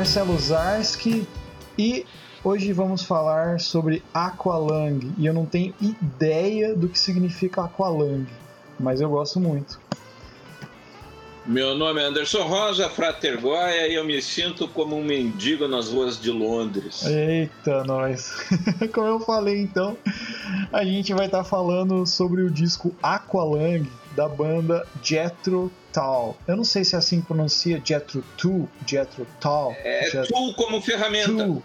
[0.00, 1.26] Marcelo Zarski
[1.76, 2.06] e
[2.42, 5.12] hoje vamos falar sobre Aqualung.
[5.18, 8.24] E eu não tenho ideia do que significa Aqualung,
[8.78, 9.78] mas eu gosto muito.
[11.44, 15.90] Meu nome é Anderson Rosa, Frater Goya, e eu me sinto como um mendigo nas
[15.90, 17.04] ruas de Londres.
[17.04, 18.48] Eita, nós!
[18.94, 19.98] como eu falei então,
[20.72, 26.36] a gente vai estar tá falando sobre o disco Aqualung da banda Jethro Tull.
[26.46, 29.74] Eu não sei se é assim que pronuncia Jethro Tull, Jethro Tull.
[29.84, 31.32] É Tull como ferramenta.
[31.32, 31.62] Tull.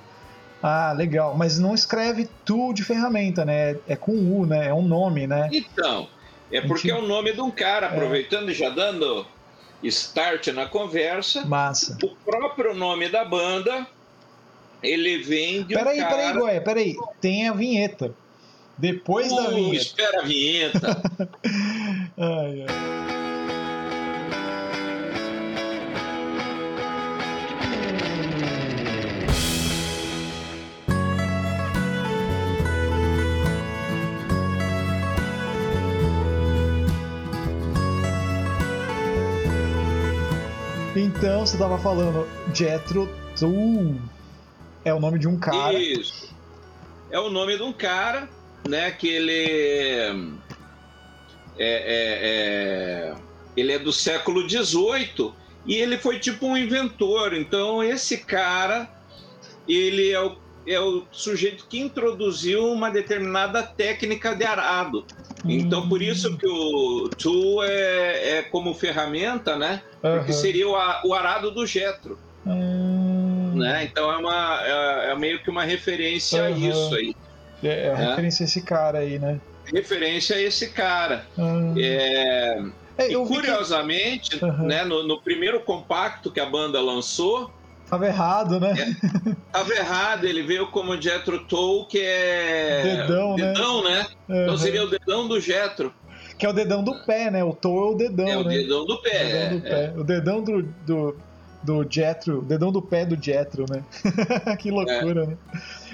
[0.62, 1.36] Ah, legal.
[1.36, 3.78] Mas não escreve Tull de ferramenta, né?
[3.88, 4.68] É com U, né?
[4.68, 5.50] É um nome, né?
[5.52, 6.08] Então,
[6.52, 8.52] é porque é o nome de um cara, aproveitando é.
[8.52, 9.26] e já dando
[9.84, 11.46] start na conversa.
[11.46, 11.98] Massa.
[12.04, 13.86] O próprio nome da banda,
[14.82, 16.16] ele vem de peraí, um cara...
[16.16, 16.96] Peraí, Goia, peraí.
[17.22, 18.14] Tem a vinheta.
[18.78, 19.76] Depois uh, da vinheta.
[19.76, 21.02] espera a vinheta.
[22.18, 23.15] ai, ai.
[40.96, 44.00] Então, você tava falando Jethro Tull.
[44.84, 45.74] É o nome de um cara.
[45.74, 46.34] Isso.
[47.12, 48.30] É o nome de um cara,
[48.68, 48.92] né?
[48.92, 50.40] Que ele
[51.58, 53.16] é, é, é,
[53.58, 55.34] ele é do século XVIII
[55.66, 57.34] e ele foi tipo um inventor.
[57.34, 58.90] Então, esse cara,
[59.68, 65.06] ele é o é o sujeito que introduziu uma determinada técnica de arado.
[65.48, 69.82] Então, por isso que o tool é, é como ferramenta, né?
[70.04, 70.18] Uhum.
[70.18, 70.74] Porque seria o,
[71.08, 72.18] o arado do Jetro.
[72.46, 73.54] Uhum.
[73.56, 73.86] Né?
[73.86, 76.48] Então, é, uma, é, é, meio que uma referência uhum.
[76.48, 77.16] a isso aí.
[77.64, 78.10] É, é né?
[78.10, 79.40] referência a esse cara aí, né?
[79.66, 81.26] Referência a esse cara.
[81.78, 82.64] É...
[82.98, 84.46] É, e curiosamente, que...
[84.46, 87.52] né, no, no, primeiro compacto que a banda lançou,
[87.90, 88.74] Tava errado, né?
[88.78, 92.82] É, tava errado, ele veio como Jetro Toll, que é.
[92.84, 93.54] Dedão, né?
[93.54, 93.90] dedão né?
[93.90, 94.08] né?
[94.28, 94.44] Uhum.
[94.44, 95.94] Então seria o dedão do Jetro.
[96.38, 97.44] Que é o dedão do pé, né?
[97.44, 98.28] O Toll é o dedão.
[98.28, 98.58] É o né?
[98.58, 99.22] dedão do pé.
[99.22, 99.94] O dedão do, pé.
[99.98, 101.18] O dedão do, do,
[101.64, 103.84] do Jetro, o dedão do pé do Jetro, né?
[104.58, 105.28] que loucura, é.
[105.28, 105.38] né?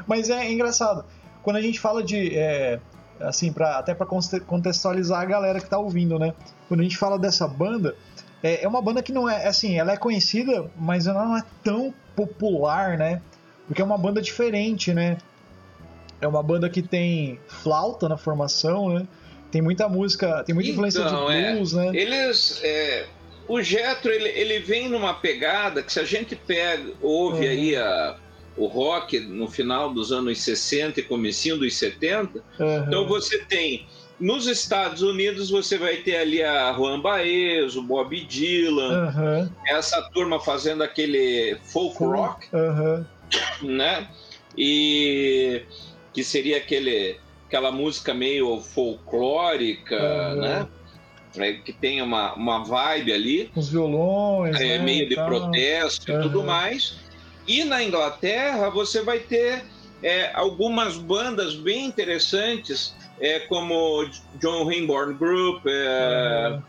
[0.08, 1.06] Mas é engraçado.
[1.44, 2.38] Quando a gente fala de.
[2.38, 2.80] É,
[3.20, 6.34] assim, pra, até para contextualizar a galera que tá ouvindo, né?
[6.68, 7.96] Quando a gente fala dessa banda
[8.44, 11.44] é, é uma banda que não é, assim, ela é conhecida, mas ela não é
[11.64, 13.22] tão popular, né?
[13.68, 15.18] Porque é uma banda diferente, né?
[16.20, 19.08] É uma banda que tem flauta na formação, né?
[19.52, 21.78] Tem muita música, tem muita então, influência de então, blues, é.
[21.78, 21.92] né?
[21.94, 22.62] Eles.
[22.64, 23.06] É,
[23.48, 27.52] o Jetro ele, ele vem numa pegada que se a gente pega, ouve uhum.
[27.52, 28.18] aí a,
[28.56, 32.84] o rock no final dos anos 60 e comecinho dos 70, uhum.
[32.86, 33.86] então você tem
[34.22, 39.50] nos Estados Unidos você vai ter ali a Juan Baez, o Bob Dylan, uhum.
[39.66, 43.06] essa turma fazendo aquele folk rock, uhum.
[43.64, 44.08] né?
[44.56, 45.64] E
[46.14, 47.18] que seria aquele,
[47.48, 50.40] aquela música meio folclórica, uhum.
[50.40, 50.68] né?
[51.38, 53.52] É, que tem uma, uma vibe ali.
[53.56, 54.60] Os violões.
[54.60, 57.00] É, né, meio de protesto e tudo mais.
[57.48, 59.64] E na Inglaterra você vai ter
[60.04, 64.10] é, algumas bandas bem interessantes é como
[64.40, 66.62] John Rainbourne Group, é, uhum.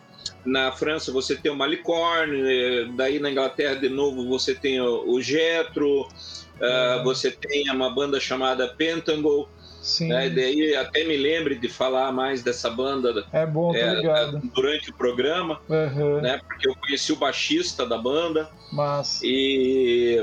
[0.44, 5.10] na França você tem o Malicorne, é, daí na Inglaterra de novo você tem o,
[5.10, 7.04] o Jetro, uhum.
[7.04, 9.48] você tem uma banda chamada Pentangle,
[9.82, 10.08] Sim.
[10.08, 10.30] Né?
[10.30, 14.00] Daí até me lembre de falar mais dessa banda é bom, é,
[14.54, 16.20] durante o programa, uhum.
[16.20, 16.40] né?
[16.46, 18.48] porque eu conheci o baixista da banda.
[18.72, 19.20] Mas...
[19.24, 20.22] E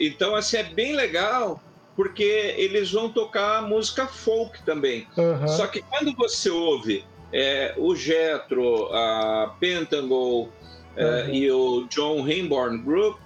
[0.00, 1.62] então assim é bem legal
[1.96, 5.06] porque eles vão tocar música folk também.
[5.16, 5.48] Uhum.
[5.48, 10.52] Só que quando você ouve é, o Jetro, a Pentangle
[10.96, 11.34] é, uhum.
[11.34, 13.18] e o John Rainbourne Group,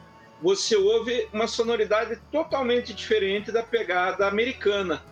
[0.42, 5.02] você ouve uma sonoridade totalmente diferente da pegada americana.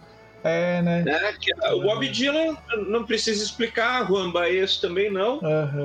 [0.44, 1.02] É, né?
[1.02, 1.34] né?
[1.40, 1.78] Que, uhum.
[1.78, 5.40] O Bob Dylan não precisa explicar, Juan Baez também não.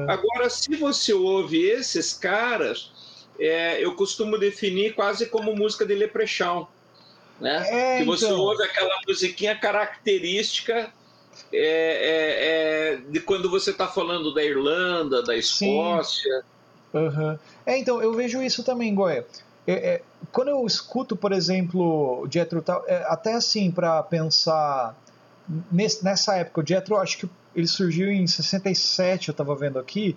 [0.07, 2.92] Agora, se você ouve esses caras,
[3.40, 6.68] é, eu costumo definir quase como música de Leprechaun
[7.42, 7.66] né?
[7.70, 8.40] É, que você então...
[8.40, 10.94] ouve aquela musiquinha característica
[11.52, 16.44] é, é, é de quando você está falando da Irlanda, da Escócia.
[16.94, 17.38] Uhum.
[17.66, 19.26] É, então, eu vejo isso também, Goya.
[19.66, 20.02] É, é,
[20.32, 24.96] quando eu escuto, por exemplo, o Jethro Tull, até assim, para pensar
[25.72, 30.16] nesse, nessa época, o Jethro, acho que ele surgiu em 67, eu estava vendo aqui.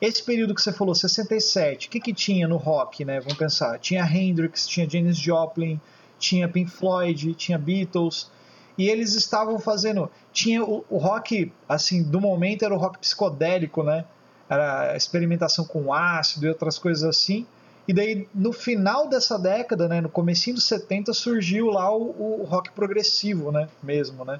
[0.00, 3.20] Esse período que você falou, 67, o que, que tinha no rock, né?
[3.20, 3.78] Vamos pensar.
[3.78, 5.78] Tinha Hendrix, tinha Janis Joplin,
[6.20, 8.30] tinha Pink Floyd, tinha Beatles,
[8.78, 10.10] e eles estavam fazendo.
[10.32, 14.04] Tinha o, o, rock, assim, do momento era o rock psicodélico, né?
[14.48, 17.46] Era experimentação com ácido e outras coisas assim.
[17.86, 22.44] E daí, no final dessa década, né, no comecinho dos 70, surgiu lá o, o
[22.44, 24.38] rock progressivo, né, mesmo, né?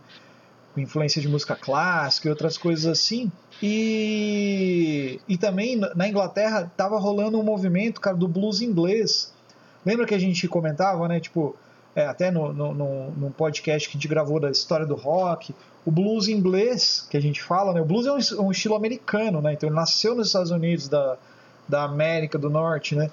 [0.72, 3.30] Com influência de música clássica e outras coisas assim.
[3.62, 9.34] E, e também na Inglaterra estava rolando um movimento, cara, do blues inglês.
[9.84, 11.20] Lembra que a gente comentava, né?
[11.20, 11.56] Tipo,
[11.94, 15.54] é, até no, no, no, no, podcast que a gente gravou da história do rock,
[15.84, 17.80] o blues inglês, que a gente fala, né?
[17.80, 19.52] O blues é um, um estilo americano, né?
[19.52, 21.16] Então ele nasceu nos Estados Unidos da,
[21.68, 23.10] da América do Norte, né?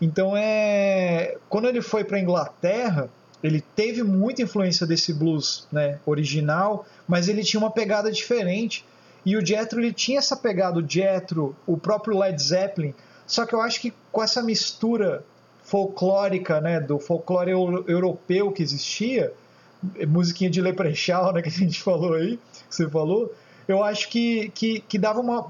[0.00, 3.10] Então é quando ele foi para Inglaterra,
[3.42, 8.84] ele teve muita influência desse blues, né, original, mas ele tinha uma pegada diferente.
[9.24, 12.94] E o Jethro ele tinha essa pegada, o Jethro, o próprio Led Zeppelin,
[13.26, 15.24] só que eu acho que com essa mistura
[15.64, 19.32] folclórica, né, do folclore europeu que existia,
[20.06, 22.38] musiquinha de Leprechaun, né, que a gente falou aí,
[22.68, 23.34] que você falou,
[23.66, 25.48] eu acho que, que, que dava uma,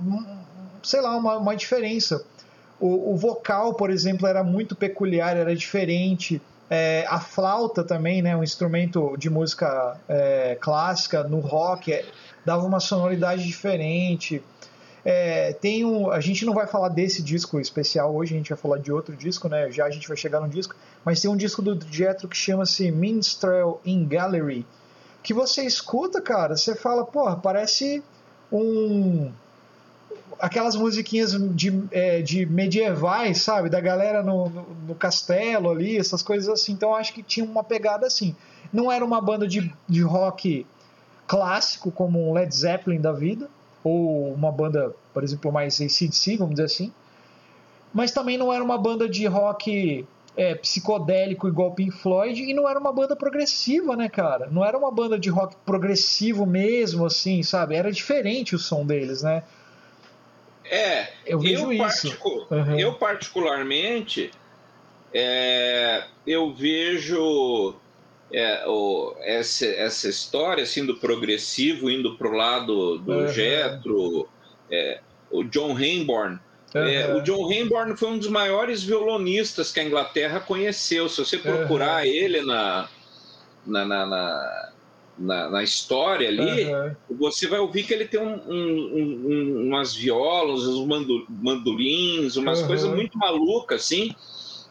[0.82, 2.24] sei lá, uma, uma diferença.
[2.78, 6.40] O, o, vocal, por exemplo, era muito peculiar, era diferente.
[6.70, 12.04] É, a flauta também, né, um instrumento de música é, clássica no rock, é,
[12.44, 14.42] dava uma sonoridade diferente.
[15.04, 18.58] É, tem um, a gente não vai falar desse disco especial hoje, a gente vai
[18.58, 19.70] falar de outro disco, né?
[19.70, 20.74] Já a gente vai chegar no disco,
[21.04, 24.66] mas tem um disco do Jethro que chama-se Minstrel in Gallery,
[25.22, 28.02] que você escuta, cara, você fala, porra, parece
[28.50, 29.30] um
[30.38, 33.68] aquelas musiquinhas de, é, de medievais, sabe?
[33.68, 36.72] Da galera no, no, no, castelo ali, essas coisas assim.
[36.72, 38.34] Então acho que tinha uma pegada assim.
[38.72, 40.66] Não era uma banda de, de rock
[41.26, 43.48] clássico como um Led Zeppelin da vida,
[43.84, 46.92] ou uma banda, por exemplo, mais ACDC, vamos dizer assim.
[47.92, 50.04] Mas também não era uma banda de rock
[50.36, 54.48] é, psicodélico igual Pink Floyd e não era uma banda progressiva, né, cara?
[54.50, 57.76] Não era uma banda de rock progressivo mesmo, assim, sabe?
[57.76, 59.44] Era diferente o som deles, né?
[60.64, 62.08] É, eu vejo eu isso.
[62.08, 62.78] Particu uhum.
[62.78, 64.30] Eu particularmente,
[65.12, 67.76] é, eu vejo
[68.32, 73.28] é, o, essa, essa história assim do progressivo indo para o lado do uhum.
[73.28, 74.28] Jetro,
[74.70, 75.00] é,
[75.30, 76.38] o John Hainborn.
[76.74, 77.18] Uhum.
[77.18, 81.08] o John Hainborn foi um dos maiores violonistas que a Inglaterra conheceu.
[81.08, 82.10] Se você procurar uhum.
[82.10, 82.88] ele na,
[83.64, 84.70] na, na, na
[85.16, 87.16] na, na, história ali, uhum.
[87.18, 90.86] você vai ouvir que ele tem um, um, um, umas violas, uns
[91.28, 92.66] mandolins, umas uhum.
[92.66, 94.14] coisas muito malucas, assim.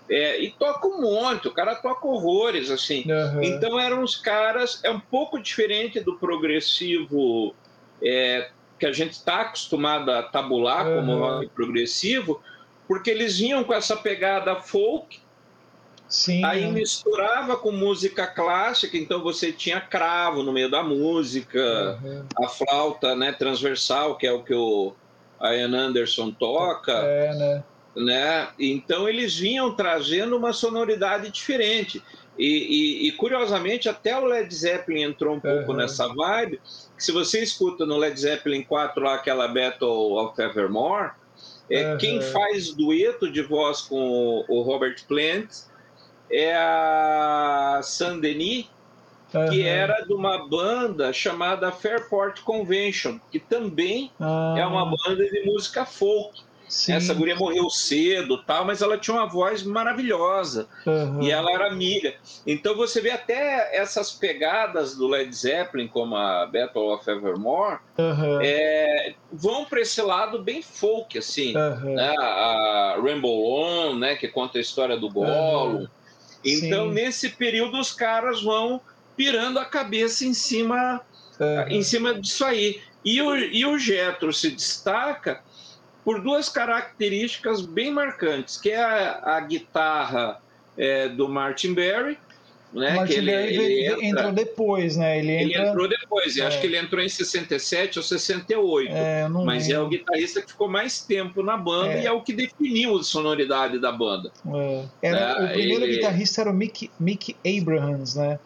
[0.10, 3.06] É, e toca um monte, o cara toca horrores, assim.
[3.10, 3.44] Uhum.
[3.44, 7.56] Então eram os caras, é um pouco diferente do progressivo
[8.02, 10.96] é, que a gente está acostumado a tabular uhum.
[10.96, 12.42] como rock progressivo,
[12.88, 15.22] porque eles vinham com essa pegada folk,
[16.08, 16.44] Sim.
[16.44, 22.26] aí misturava com música clássica, então você tinha cravo no meio da música, uhum.
[22.44, 24.94] a flauta né, transversal, que é o que o
[25.42, 26.92] Ian Anderson toca.
[26.92, 27.64] É, né?
[27.96, 28.50] Né?
[28.60, 32.02] Então eles vinham trazendo uma sonoridade diferente.
[32.38, 35.78] E, e, e, curiosamente, até o Led Zeppelin entrou um pouco uhum.
[35.78, 36.60] nessa vibe.
[36.98, 41.12] se você escuta no Led Zeppelin 4 lá aquela Battle of Evermore,
[41.70, 41.98] é, uhum.
[41.98, 45.50] quem faz dueto de voz com o, o Robert Plant
[46.30, 48.68] é a Saint-Denis,
[49.34, 49.50] uhum.
[49.50, 54.58] que era de uma banda chamada Fairport Convention, que também uhum.
[54.58, 56.42] é uma banda de música folk.
[56.74, 56.94] Sim.
[56.94, 61.22] Essa guria morreu cedo, tal, mas ela tinha uma voz maravilhosa uhum.
[61.22, 62.16] e ela era amiga.
[62.48, 68.40] Então você vê até essas pegadas do Led Zeppelin, como a Battle of Evermore, uhum.
[68.42, 71.56] é, vão para esse lado bem folk, assim.
[71.56, 71.94] Uhum.
[71.94, 72.16] Né?
[72.18, 75.86] A Rainbow On, né, que conta a história do Gollum.
[76.44, 76.94] Então, Sim.
[76.96, 78.82] nesse período, os caras vão
[79.16, 81.02] pirando a cabeça em cima,
[81.70, 82.82] em cima disso aí.
[83.06, 85.44] E o, e o Getro se destaca
[86.04, 90.40] por duas características bem marcantes, que é a, a guitarra
[90.78, 92.18] é, do Martin Berry,
[92.74, 92.96] né?
[92.96, 95.20] Martin ele, Berry ele entra, entrou depois, né?
[95.20, 95.68] Ele, ele entra...
[95.70, 96.46] entrou depois, é.
[96.46, 99.84] acho que ele entrou em 67 ou 68, é, mas lembro.
[99.84, 102.04] é o guitarrista que ficou mais tempo na banda é.
[102.04, 104.32] e é o que definiu a sonoridade da banda.
[104.48, 104.86] É.
[105.04, 105.46] Era, né?
[105.46, 105.96] o primeiro ele...
[105.96, 108.40] guitarrista era o Mick, Mick Abrahams, né?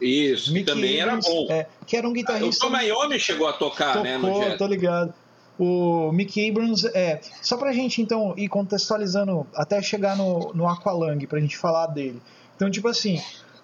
[0.00, 1.46] Isso, Mickey que também Abrams, era bom.
[1.50, 2.66] É, que era um guitarrista.
[2.66, 4.18] O Tom Iommi chegou a tocar, Tocou, né?
[4.18, 5.14] No tô ligado.
[5.58, 11.18] O Mick Abrams, é, só pra gente então ir contextualizando até chegar no, no Aqualung,
[11.26, 12.20] pra gente falar dele.
[12.56, 13.20] Então, tipo assim,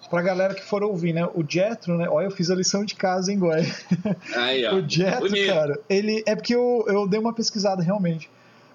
[0.09, 1.25] pra galera que for ouvir, né?
[1.33, 2.07] O Jetro, né?
[2.09, 3.61] Olha, eu fiz a lição de casa, hein, Goy?
[4.35, 4.75] Aí, ó.
[4.75, 5.53] o Jetro, Bonito.
[5.53, 6.21] cara, ele.
[6.25, 8.29] É porque eu, eu dei uma pesquisada realmente.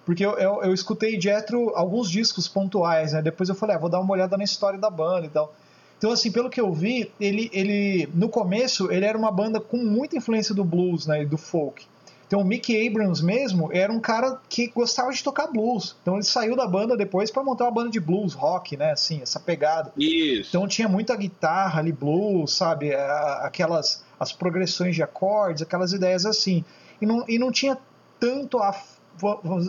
[0.07, 3.21] Porque eu, eu, eu escutei Jetro alguns discos pontuais, né?
[3.21, 5.55] Depois eu falei, ah, vou dar uma olhada na história da banda e tal.
[5.99, 9.79] Então, assim, pelo que eu vi, ele, ele no começo, ele era uma banda com
[9.79, 11.23] muita influência do blues, né?
[11.23, 11.85] E do folk.
[12.27, 15.97] Então o Mickey Abrams mesmo era um cara que gostava de tocar blues.
[16.03, 18.91] Então ele saiu da banda depois para montar uma banda de blues rock, né?
[18.91, 19.93] Assim, essa pegada.
[19.97, 20.51] Isso.
[20.51, 22.93] Então tinha muita guitarra ali, blues, sabe?
[22.95, 26.65] Aquelas as progressões de acordes, aquelas ideias assim.
[27.01, 27.79] E não, e não tinha
[28.19, 28.75] tanto a,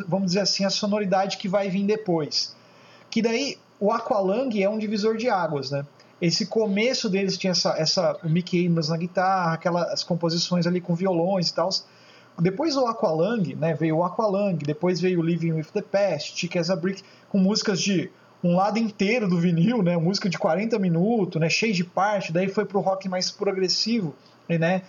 [0.07, 2.55] vamos dizer assim, a sonoridade que vai vir depois.
[3.09, 5.85] Que daí o Aqualung é um divisor de águas, né?
[6.19, 10.95] Esse começo deles tinha essa, essa o Mickey Abrams na guitarra, aquelas composições ali com
[10.95, 11.69] violões e tal
[12.39, 16.57] depois o Aqualung, né, veio o Aqualung, depois veio o Living with the Past, Chick
[16.57, 18.11] as a Brick, com músicas de
[18.43, 22.47] um lado inteiro do vinil, né, música de 40 minutos, né, cheio de parte, daí
[22.47, 24.15] foi pro rock mais progressivo,
[24.47, 24.83] né,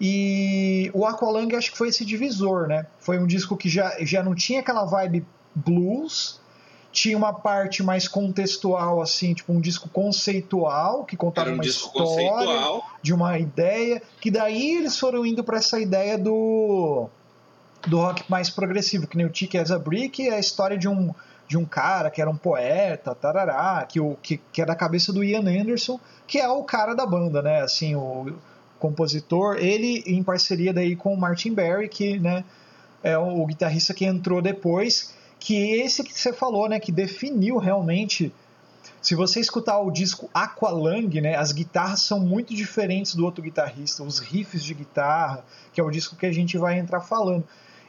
[0.00, 4.22] e o Aqualung acho que foi esse divisor, né, foi um disco que já, já
[4.22, 6.39] não tinha aquela vibe blues,
[6.92, 12.06] tinha uma parte mais contextual, assim, tipo um disco conceitual, que contava um uma história
[12.06, 12.84] conceitual.
[13.00, 17.08] de uma ideia, que daí eles foram indo para essa ideia do
[17.86, 20.88] do rock mais progressivo, que nem o Tick as a Brick é a história de
[20.88, 21.14] um
[21.50, 25.12] de um cara que era um poeta, tarará, que, o, que, que é da cabeça
[25.12, 28.34] do Ian Anderson, que é o cara da banda, né, assim, o
[28.78, 32.44] compositor, ele em parceria daí com o Martin Barry, que, né,
[33.02, 37.56] é o, o guitarrista que entrou depois, que esse que você falou, né, que definiu
[37.56, 38.32] realmente.
[39.02, 44.02] Se você escutar o disco Aqualung, né, as guitarras são muito diferentes do outro guitarrista,
[44.02, 45.42] os riffs de guitarra,
[45.72, 47.42] que é o disco que a gente vai entrar falando.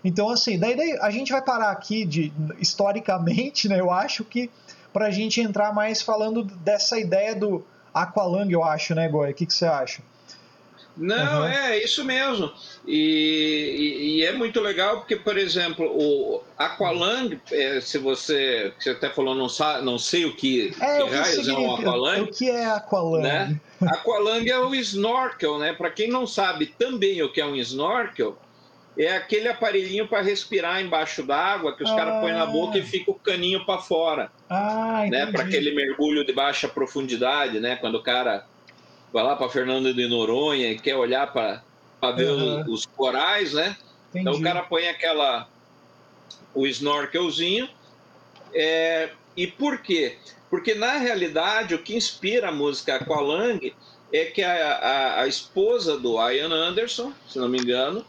[0.04, 4.50] Então, assim, daí, daí a gente vai parar aqui de historicamente, né, eu acho que
[4.94, 9.32] para a gente entrar mais falando dessa ideia do Aqualung, eu acho, né, Goi?
[9.32, 10.02] O que, que você acha?
[11.02, 11.48] Não, uhum.
[11.48, 12.52] é isso mesmo.
[12.86, 18.92] E, e, e, é muito legal porque, por exemplo, o Aqualung, é, se você, você
[18.92, 22.22] até falou, não, sabe, não sei o que, é, que raios é um Aqualung.
[22.22, 23.22] O que é Aqualung?
[23.22, 23.60] Né?
[23.82, 25.74] Aqualung é o snorkel, né?
[25.74, 28.38] Para quem não sabe também o que é um snorkel,
[28.96, 31.96] é aquele aparelhinho para respirar embaixo d'água que os ah.
[31.96, 34.32] caras põem na boca e fica o caninho para fora.
[34.48, 35.26] Ah, né?
[35.32, 37.76] Para aquele mergulho de baixa profundidade, né?
[37.78, 38.46] Quando o cara
[39.12, 41.62] vai lá para Fernando de Noronha e quer olhar para
[42.16, 42.62] ver uhum.
[42.62, 43.76] os, os, corais, né?
[44.10, 44.30] Entendi.
[44.30, 45.48] Então o cara põe aquela
[46.54, 47.70] o snorkelzinho.
[48.54, 50.18] É, e por quê?
[50.50, 53.72] Porque na realidade o que inspira a música Aqualung
[54.12, 58.06] é que a, a, a esposa do Ian Anderson, se não me engano,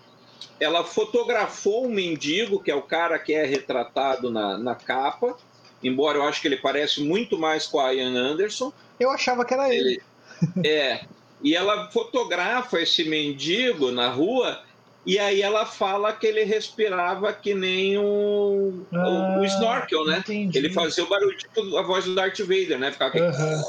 [0.59, 5.37] ela fotografou um mendigo, que é o cara que é retratado na, na capa,
[5.83, 8.73] embora eu acho que ele parece muito mais com a Ian Anderson.
[8.99, 9.95] Eu achava que era ele.
[9.95, 10.12] ele
[10.65, 11.01] é.
[11.43, 14.63] E ela fotografa esse mendigo na rua
[15.05, 20.19] e aí ela fala que ele respirava que nem um, ah, o, snorkel, né?
[20.19, 20.57] Entendi.
[20.57, 22.93] Ele fazia o barulho, tipo a voz do Darth Vader, né?
[22.93, 23.21] Ficava aqui.
[23.21, 23.63] Uhum.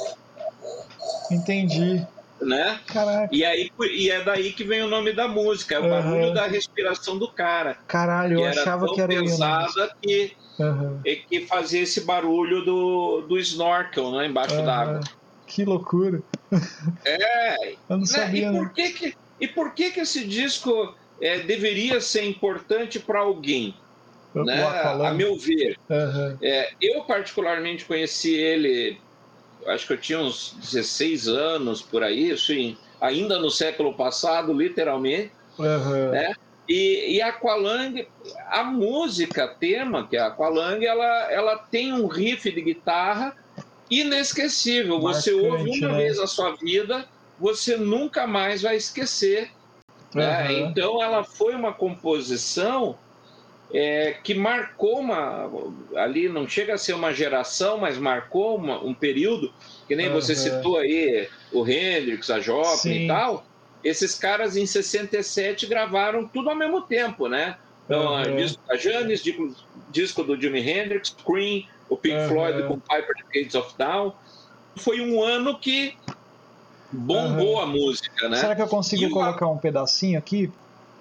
[1.31, 2.05] Entendi.
[2.39, 2.79] Né?
[2.85, 3.29] Caraca.
[3.31, 5.89] E, aí, e é daí que vem o nome da música, é o uhum.
[5.89, 7.77] barulho da respiração do cara.
[7.87, 11.01] Caralho, eu achava que era pesada que, uhum.
[11.03, 14.27] que fazia esse barulho do, do snorkel, né?
[14.27, 14.99] Embaixo d'água.
[15.53, 16.21] Que loucura.
[17.05, 17.73] É.
[17.89, 18.05] Eu não né?
[18.05, 18.49] sabia.
[18.49, 23.19] E por que, que, e por que, que esse disco é, deveria ser importante para
[23.19, 23.75] alguém?
[24.33, 24.63] né?
[24.65, 25.77] A meu ver.
[25.89, 26.37] Uhum.
[26.41, 28.97] É, eu, particularmente, conheci ele,
[29.67, 35.31] acho que eu tinha uns 16 anos por aí, assim, ainda no século passado, literalmente.
[35.59, 36.11] Uhum.
[36.11, 36.33] Né?
[36.67, 38.05] E, e a Aqualung,
[38.49, 43.35] a música tema, que é a Aqualung, ela, ela tem um riff de guitarra
[43.89, 44.99] inesquecível.
[44.99, 45.97] Você ouve uma né?
[45.97, 47.07] vez a sua vida,
[47.39, 49.51] você nunca mais vai esquecer.
[50.13, 50.21] Uhum.
[50.21, 50.53] Né?
[50.59, 52.97] Então, ela foi uma composição
[53.73, 55.49] é, que marcou uma.
[55.95, 59.51] Ali não chega a ser uma geração, mas marcou uma, um período,
[59.87, 60.13] que nem uhum.
[60.13, 63.03] você citou aí o Hendrix, a Joplin Sim.
[63.05, 63.45] e tal.
[63.83, 67.57] Esses caras em 67 gravaram tudo ao mesmo tempo, né?
[67.85, 68.35] Então, uhum.
[68.37, 69.55] disco da Janis, disco,
[69.89, 72.27] disco do Jimi Hendrix, Cream, o Pink uhum.
[72.29, 74.11] Floyd com Piper Gates of Dawn.
[74.77, 75.95] Foi um ano que
[76.91, 77.61] bombou uhum.
[77.61, 78.37] a música, né?
[78.37, 80.51] Será que eu consigo e colocar um pedacinho aqui?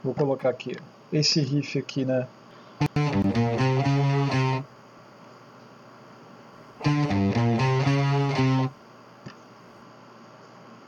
[0.03, 0.77] Vou colocar aqui,
[1.13, 2.27] esse riff aqui, né?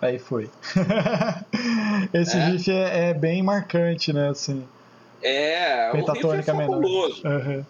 [0.02, 0.50] Aí foi.
[2.12, 2.44] esse é?
[2.46, 4.28] riff é, é, bem marcante, né?
[4.28, 4.66] Assim.
[5.22, 7.22] É, o riff é fabuloso.
[7.26, 7.64] Uhum.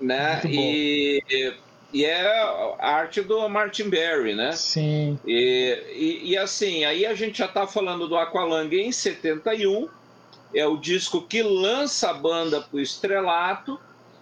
[0.00, 0.40] Né?
[0.46, 1.54] E
[1.94, 2.26] e é
[2.80, 4.50] a arte do Martin Berry, né?
[4.50, 5.16] Sim.
[5.24, 9.88] E, e, e assim, aí a gente já está falando do Aqualung em 71,
[10.52, 13.78] é o disco que lança a banda para o estrelato,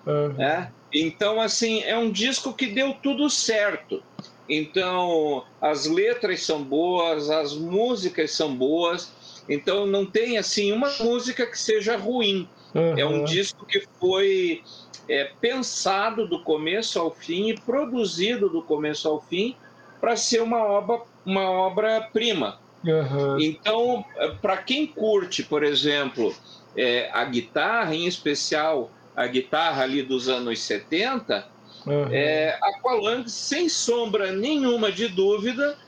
[0.06, 0.34] uhum.
[0.34, 0.70] né?
[0.92, 4.02] Então, assim, é um disco que deu tudo certo.
[4.46, 9.10] Então, as letras são boas, as músicas são boas,
[9.48, 12.46] então não tem, assim, uma música que seja ruim.
[12.74, 12.98] Uhum.
[12.98, 14.62] É um disco que foi
[15.08, 19.56] é, pensado do começo ao fim e produzido do começo ao fim
[20.00, 22.58] para ser uma obra uma obra prima.
[22.84, 23.38] Uhum.
[23.40, 24.04] Então,
[24.40, 26.34] para quem curte, por exemplo,
[26.76, 31.46] é, a guitarra, em especial a guitarra ali dos anos 70,
[31.86, 32.08] uhum.
[32.10, 35.78] é, Aqualung, sem sombra nenhuma de dúvida,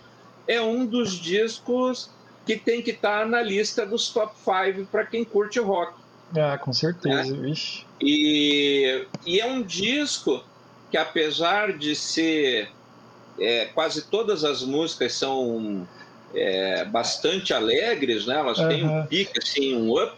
[0.46, 2.10] é um dos discos
[2.46, 5.94] que tem que estar tá na lista dos top 5 para quem curte rock.
[6.36, 7.52] Ah, com certeza, né?
[8.00, 10.42] E, e é um disco
[10.90, 12.68] que, apesar de ser.
[13.38, 15.88] É, quase todas as músicas são
[16.34, 18.36] é, bastante alegres, né?
[18.36, 18.68] elas uhum.
[18.68, 20.16] têm um pique, assim, um up,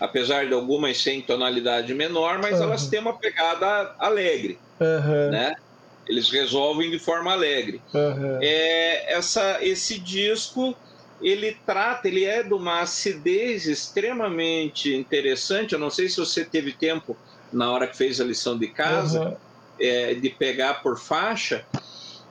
[0.00, 2.64] apesar de algumas serem tonalidade menor, mas uhum.
[2.64, 4.58] elas têm uma pegada alegre.
[4.80, 5.30] Uhum.
[5.30, 5.54] Né?
[6.06, 7.80] Eles resolvem de forma alegre.
[8.40, 10.74] É, essa, esse disco
[11.20, 15.72] ele trata, ele é de uma acidez extremamente interessante.
[15.72, 17.16] Eu não sei se você teve tempo
[17.52, 19.36] na hora que fez a lição de casa uhum.
[19.80, 21.64] é, de pegar por faixa,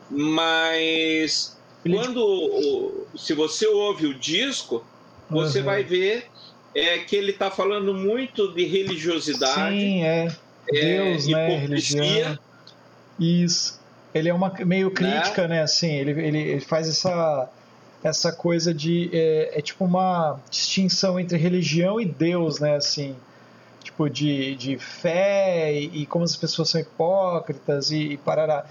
[0.09, 4.85] mas quando se você ouve o disco,
[5.29, 5.65] você uhum.
[5.65, 6.27] vai ver
[6.75, 9.75] é, que ele está falando muito de religiosidade.
[9.75, 10.27] Sim, é.
[10.73, 11.57] é Deus, é, né?
[11.57, 12.39] Religião.
[13.19, 13.79] Isso.
[14.13, 15.55] Ele é uma meio crítica, né?
[15.55, 15.61] né?
[15.61, 17.49] Assim, ele, ele, ele faz essa
[18.05, 22.75] essa coisa de é, é, tipo uma distinção entre religião e Deus, né?
[22.75, 23.15] Assim,
[23.83, 28.67] tipo de, de fé e, e como as pessoas são hipócritas e, e parará.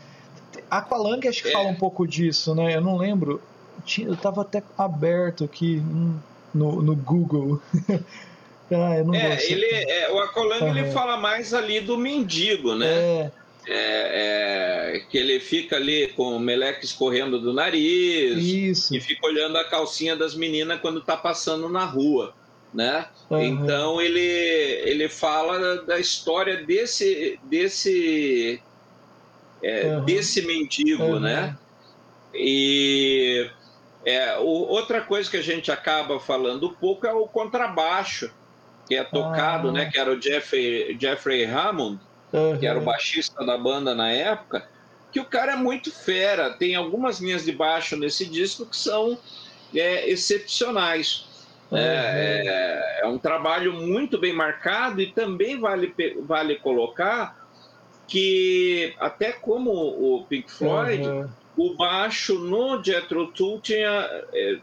[0.71, 1.53] Aqualung acho que é.
[1.53, 2.77] fala um pouco disso, né?
[2.77, 3.43] Eu não lembro.
[3.99, 5.83] Eu tava até aberto aqui
[6.55, 7.61] no, no Google.
[8.71, 10.79] ah, eu não é, ele, é, o Aqualung uhum.
[10.79, 12.87] ele fala mais ali do mendigo, né?
[12.87, 13.33] É
[13.67, 18.95] é, é, que ele fica ali com o meleque escorrendo do nariz Isso.
[18.95, 22.35] e fica olhando a calcinha das meninas quando está passando na rua,
[22.73, 23.07] né?
[23.31, 23.43] Uhum.
[23.43, 28.61] Então ele ele fala da história desse desse
[29.63, 30.05] é, uhum.
[30.05, 31.21] desse mendigo, uhum.
[31.21, 31.57] né?
[32.35, 33.49] E
[34.05, 38.31] é, o, outra coisa que a gente acaba falando um pouco é o contrabaixo
[38.87, 39.91] que é tocado, né?
[39.91, 41.99] Que era o Jeffrey Jeffrey Hammond
[42.35, 42.59] uhum.
[42.59, 44.69] que era o baixista da banda na época,
[45.13, 46.51] que o cara é muito fera.
[46.51, 49.17] Tem algumas linhas de baixo nesse disco que são
[49.73, 51.27] é, excepcionais.
[51.71, 51.79] Uhum.
[51.79, 57.45] É, é, um trabalho muito bem marcado e também vale, vale colocar
[58.07, 61.29] que, até como o Pink Floyd, uhum.
[61.57, 64.59] o baixo no Jethro Tull tinha, é,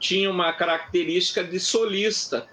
[0.00, 2.46] tinha uma característica de solista.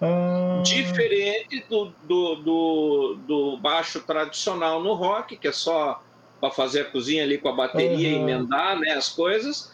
[0.00, 0.62] Ah.
[0.62, 6.02] Diferente do, do, do, do, baixo tradicional no rock, que é só
[6.40, 8.22] para fazer a cozinha ali com a bateria uhum.
[8.22, 9.72] emendar né, as coisas.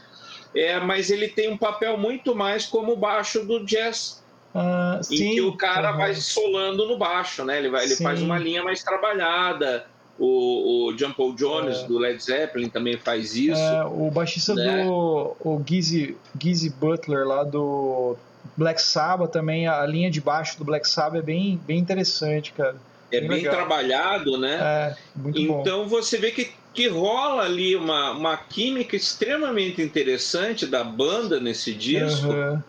[0.54, 4.22] É, mas ele tem um papel muito mais como o baixo do jazz.
[4.54, 5.96] Uh, em sim, que o cara uhum.
[5.96, 7.58] vai solando no baixo, né?
[7.58, 9.86] Ele, vai, ele faz uma linha mais trabalhada.
[10.18, 11.86] O, o John Paul Jones é.
[11.86, 13.58] do Led Zeppelin também faz isso.
[13.58, 14.84] É, o baixista né?
[14.84, 18.16] do o Gizzy, Gizzy Butler lá do
[18.56, 22.76] Black Sabbath também, a linha de baixo do Black Sabbath é bem, bem interessante, cara.
[23.10, 24.58] É bem, bem trabalhado, né?
[24.60, 25.88] É, muito então bom.
[25.88, 32.28] você vê que, que rola ali uma, uma química extremamente interessante da banda nesse disco.
[32.28, 32.62] Uhum.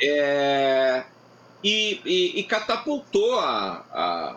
[0.00, 1.04] É,
[1.62, 4.36] e, e, e, catapultou a, a,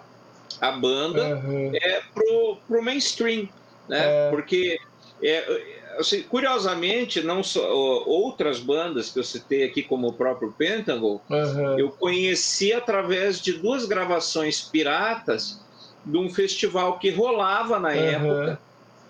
[0.62, 1.72] a banda uhum.
[1.74, 3.50] é, pro, pro mainstream,
[3.90, 4.28] né?
[4.28, 4.30] É.
[4.30, 4.80] Porque
[5.24, 7.62] é, assim, curiosamente, não só
[8.06, 11.80] outras bandas que eu citei aqui, como o próprio Pentagon, uhum.
[11.80, 15.60] eu conheci através de duas gravações piratas
[16.06, 17.96] de um festival que rolava na uhum.
[17.96, 18.60] época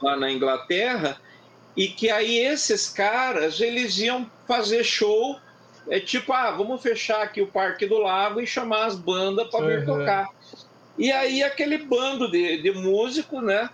[0.02, 1.17] lá na Inglaterra
[1.76, 5.39] e que aí esses caras eles iam fazer show
[5.89, 9.65] é tipo ah vamos fechar aqui o Parque do Lago e chamar as bandas para
[9.65, 9.86] vir uhum.
[9.86, 10.28] tocar
[10.97, 13.69] e aí aquele bando de, de músicos né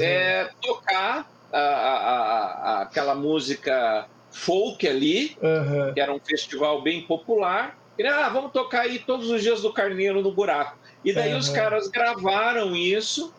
[0.00, 2.46] é, tocar a, a,
[2.78, 5.92] a, aquela música folk ali, uhum.
[5.92, 7.78] que era um festival bem popular.
[7.98, 10.76] E, ah, vamos tocar aí todos os dias do Carneiro no buraco.
[11.04, 11.38] E daí uhum.
[11.38, 13.32] os caras gravaram isso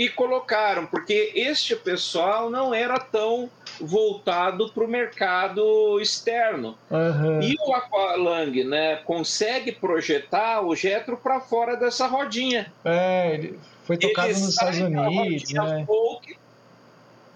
[0.00, 6.76] e colocaram, porque este pessoal não era tão voltado para o mercado externo.
[6.90, 7.42] Uhum.
[7.42, 12.72] E o Aqualung né, consegue projetar o Getro para fora dessa rodinha.
[12.82, 15.52] É, ele foi tocado ele nos Estados Unidos.
[15.52, 15.84] Né?
[15.86, 16.38] Folk,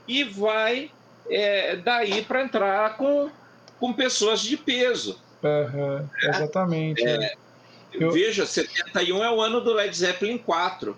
[0.07, 0.91] e vai
[1.31, 3.31] é, daí para entrar com,
[3.79, 5.19] com pessoas de peso.
[5.43, 7.07] Uhum, exatamente.
[7.07, 7.35] É,
[7.93, 8.11] Eu...
[8.11, 10.97] Veja, 71 é o ano do Led Zeppelin 4.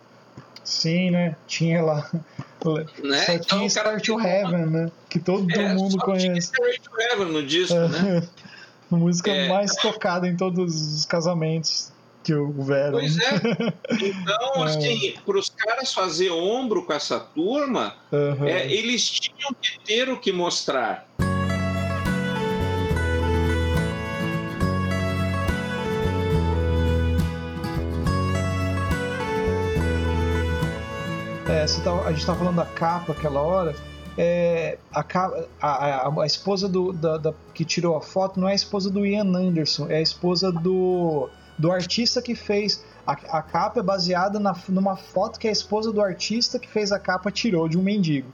[0.64, 1.36] Sim, né?
[1.46, 2.08] Tinha lá.
[2.12, 3.22] Né?
[3.24, 4.90] Só então, tinha Start to Heaven, né?
[5.08, 6.26] Que todo é, mundo conhece.
[6.26, 8.26] Tinha Start to Heaven no disco, né?
[8.90, 9.48] Música é.
[9.48, 11.92] mais tocada em todos os casamentos.
[12.26, 12.98] Que houveram.
[12.98, 13.34] Pois é.
[14.02, 14.68] Então, é.
[14.68, 18.44] assim, para os caras fazer ombro com essa turma, uhum.
[18.44, 21.06] é, eles tinham que ter o que mostrar.
[31.48, 33.76] É, tá, a gente estava falando da capa aquela hora.
[34.18, 35.04] É, a,
[35.60, 38.90] a, a, a, esposa do, da, da, que tirou a foto não é a esposa
[38.90, 42.84] do Ian Anderson, é a esposa do, do artista que fez.
[43.06, 46.90] A, a capa é baseada na, numa foto que a esposa do artista que fez
[46.90, 48.28] a capa tirou de um mendigo.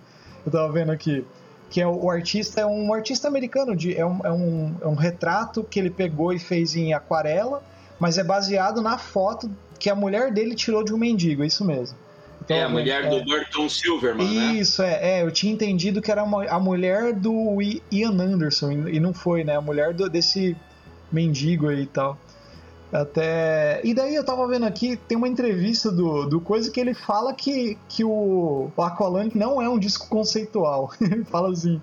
[0.44, 1.24] Eu tava vendo aqui.
[1.70, 4.87] Que é o, o artista é um artista americano, de, é, um, é, um, é
[4.87, 7.62] um retrato que ele pegou e fez em aquarela,
[7.98, 11.64] mas é baseado na foto que a mulher dele tirou de um mendigo, é isso
[11.64, 11.96] mesmo.
[12.44, 14.52] Então, é a mulher é, do Burton Silverman, né?
[14.54, 14.94] Isso, né?
[14.94, 15.22] é, é.
[15.22, 17.58] Eu tinha entendido que era a mulher do
[17.90, 19.56] Ian Anderson, e não foi, né?
[19.56, 20.56] A mulher do, desse
[21.11, 22.18] mendigo aí e tal.
[22.92, 23.81] Até.
[23.83, 27.33] E daí eu tava vendo aqui, tem uma entrevista do, do Coisa que ele fala
[27.33, 30.90] que, que o, Aqualung não é um disco conceitual.
[31.00, 31.81] ele fala assim: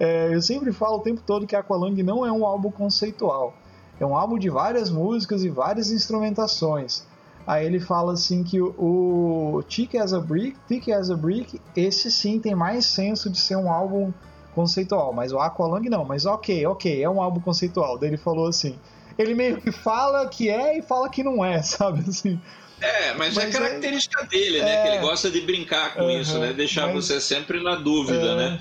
[0.00, 3.54] é, eu sempre falo o tempo todo que Aqualung não é um álbum conceitual.
[4.00, 7.06] É um álbum de várias músicas e várias instrumentações.
[7.46, 12.10] Aí ele fala assim que o, Thick as a Brick, Thick as a Brick, esse
[12.10, 14.12] sim tem mais senso de ser um álbum
[14.54, 16.04] conceitual, mas o Aqualung não.
[16.04, 17.96] Mas ok, ok, é um álbum conceitual.
[17.96, 18.76] Daí ele falou assim,
[19.18, 22.40] ele meio que fala que é e fala que não é, sabe assim.
[22.80, 24.74] É, mas, é mas é característica é, dele, né?
[24.74, 26.52] É, que ele gosta de brincar com uh -huh, isso, né?
[26.52, 28.58] Deixar mas, você sempre na dúvida, é, né?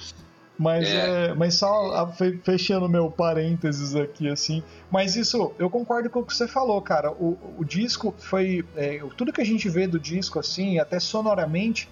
[0.58, 1.28] Mas, é.
[1.28, 1.34] é.
[1.36, 2.12] mas só
[2.44, 4.64] fechando meu parênteses aqui, assim.
[4.92, 7.12] Mas isso, eu concordo com o que você falou, cara.
[7.12, 8.66] O, o disco foi.
[8.76, 11.88] É, tudo que a gente vê do disco, assim, até sonoramente,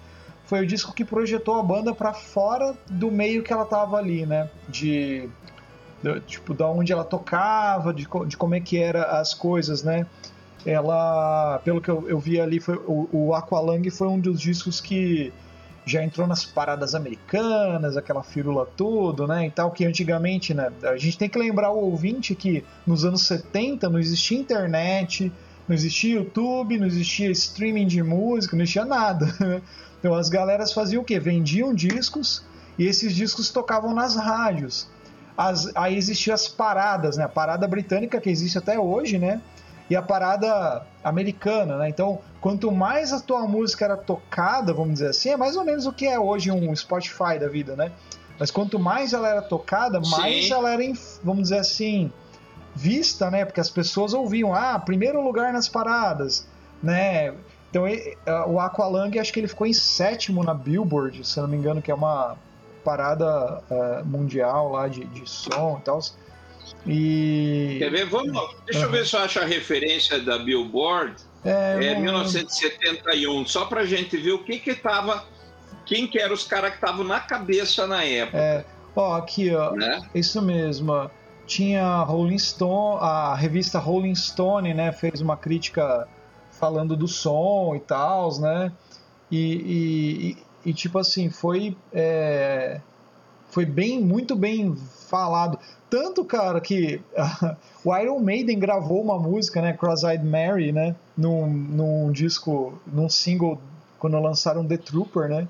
[0.46, 4.26] foi o disco que projetou a banda para fora do meio que ela tava ali,
[4.26, 4.50] né?
[4.68, 5.28] De.
[6.26, 10.06] Tipo, da onde ela tocava, de, de como é que era as coisas, né?
[10.64, 14.80] Ela, pelo que eu, eu vi ali, foi, o, o Aqualung foi um dos discos
[14.80, 15.32] que
[15.86, 20.96] já entrou nas paradas americanas, aquela firula tudo, né, e tal, que antigamente, né, a
[20.96, 25.32] gente tem que lembrar o ouvinte que nos anos 70 não existia internet,
[25.68, 29.26] não existia YouTube, não existia streaming de música, não existia nada.
[29.38, 29.62] Né.
[29.98, 31.18] Então as galeras faziam o quê?
[31.18, 32.44] Vendiam discos
[32.78, 34.88] e esses discos tocavam nas rádios.
[35.36, 37.24] As, aí existiam as paradas, né?
[37.24, 39.40] A parada britânica que existe até hoje, né?
[39.88, 41.88] e a parada americana, né?
[41.88, 45.86] Então, quanto mais a tua música era tocada, vamos dizer assim, é mais ou menos
[45.86, 47.92] o que é hoje um Spotify da vida, né?
[48.38, 50.52] Mas quanto mais ela era tocada, mais Sim.
[50.52, 50.82] ela era,
[51.22, 52.12] vamos dizer assim,
[52.74, 53.44] vista, né?
[53.44, 56.46] Porque as pessoas ouviam, ah, primeiro lugar nas paradas,
[56.82, 57.32] né?
[57.70, 57.84] Então,
[58.48, 61.90] o Aqualung, acho que ele ficou em sétimo na Billboard, se não me engano, que
[61.90, 62.36] é uma
[62.86, 65.98] parada uh, mundial lá de, de som e tal.
[66.86, 67.76] E...
[67.80, 68.06] Quer ver?
[68.06, 71.16] Vamos, deixa eu ver se eu acho a referência da Billboard.
[71.44, 75.24] É, é 1971, só pra gente ver o que que tava,
[75.84, 78.38] quem que eram os caras que estavam na cabeça na época.
[78.38, 80.00] É, ó, aqui, ó, né?
[80.14, 81.10] isso mesmo.
[81.44, 86.08] Tinha Rolling Stone, a revista Rolling Stone, né, fez uma crítica
[86.50, 88.72] falando do som e tal, né?
[89.30, 92.80] E, e, tipo assim, foi é,
[93.50, 94.74] foi bem, muito bem
[95.08, 95.58] falado.
[95.88, 97.00] Tanto, cara, que
[97.84, 103.60] o Iron Maiden gravou uma música, né, Cross-Eyed Mary, né, num, num disco, num single,
[103.98, 105.48] quando lançaram The Trooper, né,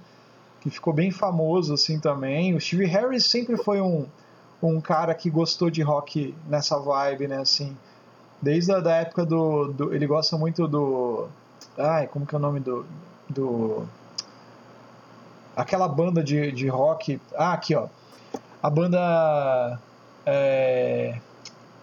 [0.60, 2.54] que ficou bem famoso, assim, também.
[2.54, 4.06] O Steve Harris sempre foi um,
[4.62, 7.74] um cara que gostou de rock nessa vibe, né, assim,
[8.40, 11.26] desde a da época do, do ele gosta muito do,
[11.78, 12.84] ai, como que é o nome do,
[13.28, 13.88] do
[15.56, 17.88] aquela banda de, de rock, ah, aqui, ó,
[18.62, 19.78] a banda
[20.26, 21.18] é,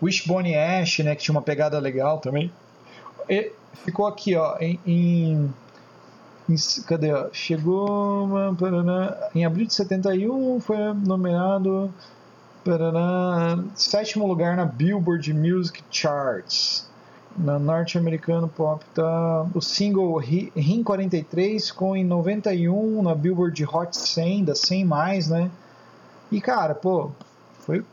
[0.02, 2.52] Wishbone Ash, né, que tinha uma pegada legal também.
[3.28, 5.54] E ficou aqui, ó, em, em,
[6.86, 7.12] cadê?
[7.12, 7.30] Ó?
[7.32, 8.30] Chegou
[9.34, 11.92] em abril de 71, foi nomeado
[13.76, 16.88] sétimo lugar na Billboard Music Charts.
[17.36, 24.46] Na norte-americano pop tá o single Rim 43 ficou em 91 na Billboard Hot 100,
[24.46, 25.50] da 100 mais, né?
[26.32, 27.12] E cara, pô,
[27.60, 27.84] foi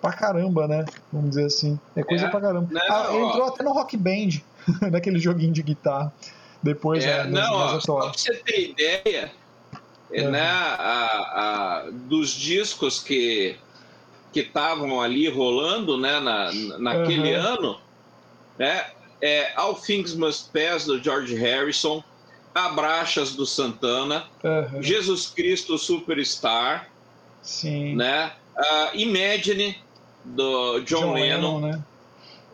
[0.00, 0.86] pra caramba, né?
[1.12, 1.78] Vamos dizer assim.
[1.94, 2.68] É coisa é, pra caramba.
[2.70, 4.40] Não, ah, ele entrou até no Rock Band,
[4.90, 6.12] naquele joguinho de guitarra.
[6.62, 9.32] Depois, é, né, não, só pra você ter ideia,
[10.12, 10.28] é.
[10.28, 13.56] né, a, a, dos discos que
[14.32, 17.42] que estavam ali rolando, né, na, naquele uhum.
[17.42, 17.80] ano,
[18.60, 18.84] né,
[19.22, 22.04] é All Things Must Pass do George Harrison,
[22.54, 24.82] Abraxas do Santana, uhum.
[24.82, 26.90] Jesus Cristo Superstar,
[27.42, 27.96] Sim.
[27.96, 29.78] né, uh, Imagine
[30.22, 31.84] do John, John Lennon, Lennon né?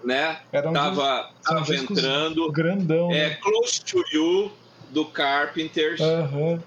[0.05, 0.41] né?
[0.53, 2.53] Era um tava, tava entrando.
[2.53, 3.11] Grandão.
[3.11, 3.39] É né?
[3.43, 4.53] Close to You
[4.91, 5.99] do Carpenters.
[5.99, 6.61] Uhum.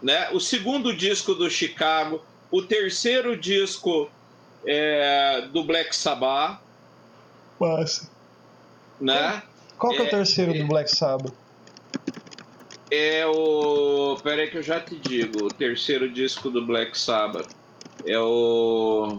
[0.00, 0.28] Né?
[0.30, 4.08] O segundo disco do Chicago, o terceiro disco
[4.64, 6.60] é, do Black Sabbath.
[7.58, 8.15] Massa.
[9.00, 9.42] Né?
[9.78, 11.34] Qual que é, é o terceiro é, do Black Sabbath?
[12.90, 14.16] É o.
[14.22, 15.46] Peraí que eu já te digo.
[15.46, 17.48] O terceiro disco do Black Sabbath.
[18.04, 19.18] É o.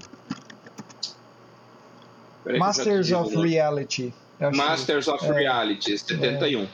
[2.58, 4.14] Masters of Reality.
[4.54, 5.32] Masters of é.
[5.32, 6.68] Reality, 71.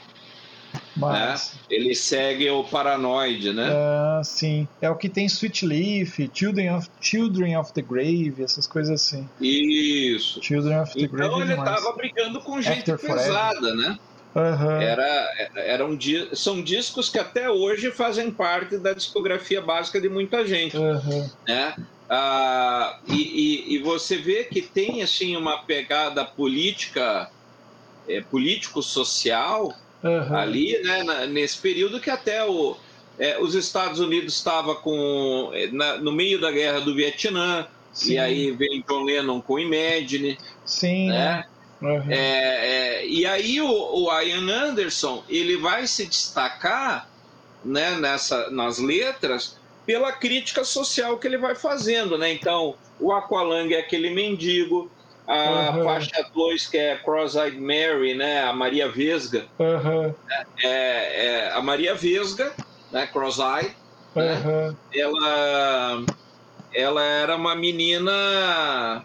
[0.96, 1.00] É.
[1.00, 1.54] Mas...
[1.54, 1.60] Né?
[1.70, 3.70] Ele segue o Paranoid, né?
[3.72, 4.68] Ah, sim.
[4.82, 9.28] É o que tem Sweet Leaf, Children of, Children of the Grave, essas coisas assim.
[9.42, 10.42] Isso.
[10.42, 11.34] Children of the então Grave.
[11.34, 13.76] Então ele estava brigando com gente After pesada, Forever.
[13.76, 14.00] né?
[14.36, 14.82] Uhum.
[14.82, 15.98] Era, eram,
[16.34, 20.76] são discos que até hoje fazem parte da discografia básica de muita gente.
[20.76, 21.30] Uhum.
[21.48, 21.76] Né?
[22.10, 27.30] Ah, e, e, e, você vê que tem assim uma pegada política,
[28.08, 29.74] é, político-social
[30.04, 30.36] uhum.
[30.36, 32.76] ali, né, nesse período que até o,
[33.18, 38.14] é, os Estados Unidos estava com é, na, no meio da guerra do Vietnã Sim.
[38.14, 41.10] e aí vem John Lennon com Imagine, Sim.
[41.10, 41.46] né?
[41.82, 42.10] Uhum.
[42.10, 47.10] É, é, e aí o, o Ian Anderson ele vai se destacar
[47.64, 52.32] né, nessa, nas letras pela crítica social que ele vai fazendo, né?
[52.32, 54.90] Então, o Aqualung é aquele mendigo,
[55.28, 55.84] a uhum.
[55.86, 58.44] faixa 2, que é Cross-Eyed Mary, né?
[58.44, 59.46] A Maria Vesga.
[59.58, 60.14] Uhum.
[60.62, 62.52] É, é, a Maria Vesga,
[62.92, 63.08] né?
[63.08, 63.76] Cross-Eyed.
[64.16, 64.68] Uhum.
[64.68, 64.76] Né?
[64.94, 66.04] Ela,
[66.74, 69.04] ela era uma menina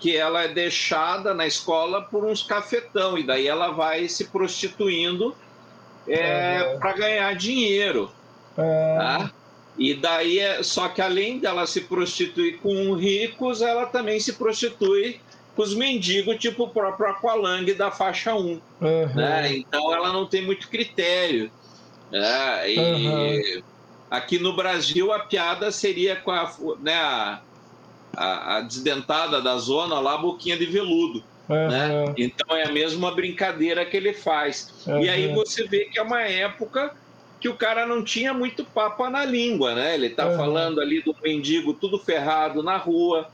[0.00, 5.36] que ela é deixada na escola por uns cafetão e daí ela vai se prostituindo
[6.08, 8.10] é, para ganhar dinheiro.
[8.56, 9.30] Tá?
[9.78, 15.18] E daí, é, só que além dela se prostituir com ricos, ela também se prostitui
[15.56, 18.38] com os mendigos, tipo o próprio Aqualung da faixa 1.
[18.38, 18.60] Uhum.
[19.14, 19.56] Né?
[19.56, 21.50] Então ela não tem muito critério.
[22.10, 22.70] Né?
[22.70, 23.62] E uhum.
[24.10, 27.40] aqui no Brasil a piada seria com a, né, a,
[28.14, 31.24] a, a desdentada da zona lá, boquinha de veludo.
[31.48, 31.68] Uhum.
[31.68, 32.14] Né?
[32.18, 34.72] Então é a mesma brincadeira que ele faz.
[34.86, 36.94] E aí você vê que é uma época
[37.42, 39.94] que o cara não tinha muito papo na língua, né?
[39.94, 40.36] Ele tá uhum.
[40.36, 43.28] falando ali do mendigo tudo ferrado na rua,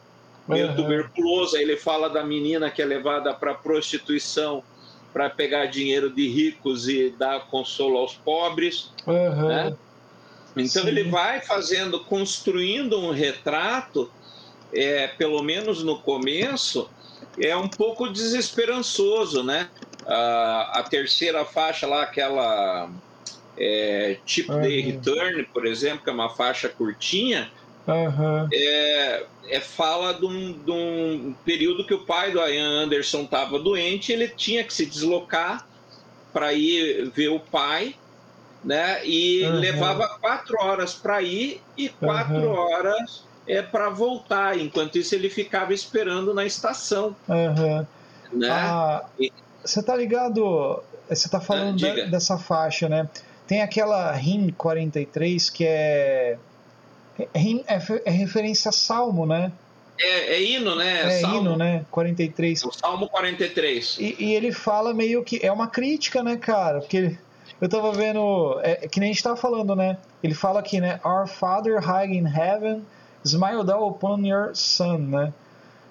[0.48, 0.76] meio uhum.
[0.76, 4.64] tuberculoso, aí ele fala da menina que é levada para prostituição
[5.12, 9.48] para pegar dinheiro de ricos e dar consolo aos pobres, uhum.
[9.48, 9.76] né?
[10.56, 10.88] Então Sim.
[10.88, 14.10] ele vai fazendo, construindo um retrato,
[14.72, 16.88] é, pelo menos no começo,
[17.38, 19.68] é um pouco desesperançoso, né?
[20.10, 22.88] a terceira faixa lá, aquela
[23.58, 24.60] é, Chip uhum.
[24.60, 27.50] Day Return, por exemplo, que é uma faixa curtinha,
[27.86, 28.48] uhum.
[28.52, 33.58] é, é, fala de um, de um, período que o pai do Ian Anderson estava
[33.58, 35.66] doente, ele tinha que se deslocar
[36.32, 37.94] para ir ver o pai,
[38.64, 39.04] né?
[39.04, 39.58] E uhum.
[39.58, 44.58] levava quatro horas para ir e quatro horas é para voltar.
[44.58, 47.16] Enquanto isso, ele ficava esperando na estação.
[48.32, 48.48] Né?
[48.50, 49.32] Ah, e...
[49.64, 50.82] Você tá ligado?
[51.08, 53.08] Você tá falando ah, dessa faixa, né?
[53.48, 56.36] Tem aquela RIM 43 que é.
[57.34, 59.50] RIM é, é referência a Salmo, né?
[59.98, 61.16] É, é hino, né?
[61.16, 61.40] É Salmo.
[61.40, 61.86] hino, né?
[61.90, 62.64] 43.
[62.64, 63.96] O Salmo 43.
[63.98, 65.44] E, e ele fala meio que.
[65.44, 66.80] É uma crítica, né, cara?
[66.80, 67.16] Porque
[67.58, 68.60] eu tava vendo.
[68.62, 69.96] É, que nem a gente tava falando, né?
[70.22, 71.00] Ele fala aqui, né?
[71.02, 72.84] Our Father high in heaven,
[73.24, 75.32] smile down upon your son, né?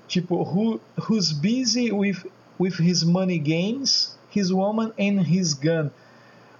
[0.07, 2.23] Tipo, who, who's busy with,
[2.59, 5.91] with his money gains, his woman and his gun.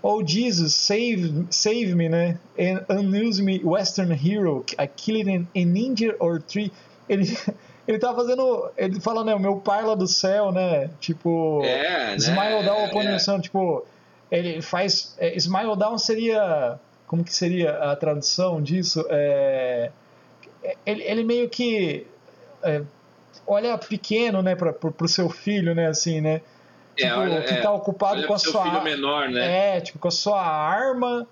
[0.10, 2.40] Oh Jesus, save, save me, né?
[2.58, 4.64] And unuse me, Western hero.
[4.80, 6.72] I killed an, an ninja or three.
[7.10, 7.26] Ele,
[7.86, 8.72] ele tá fazendo.
[8.78, 9.36] Ele fala, né?
[9.36, 10.90] O meu pai lá do céu, né?
[11.02, 11.62] Tipo.
[11.66, 12.16] É, né?
[12.16, 13.42] Smile down upon é.
[13.42, 13.86] Tipo,
[14.32, 15.14] ele faz.
[15.18, 16.80] É, smile down seria.
[17.06, 19.06] Como que seria a tradução disso?
[19.10, 19.92] É,
[20.86, 22.08] ele, ele meio que.
[22.64, 22.82] É,
[23.46, 24.56] olha pequeno, né?
[24.56, 25.88] Pra, pro, pro seu filho, né?
[25.88, 26.40] Assim, né?
[26.98, 29.78] É, tipo, olha, que tá ocupado com a sua filho menor, né?
[29.78, 31.28] É, tipo, com a sua arma,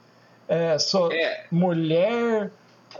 [0.47, 1.45] é, sua é.
[1.51, 2.51] mulher,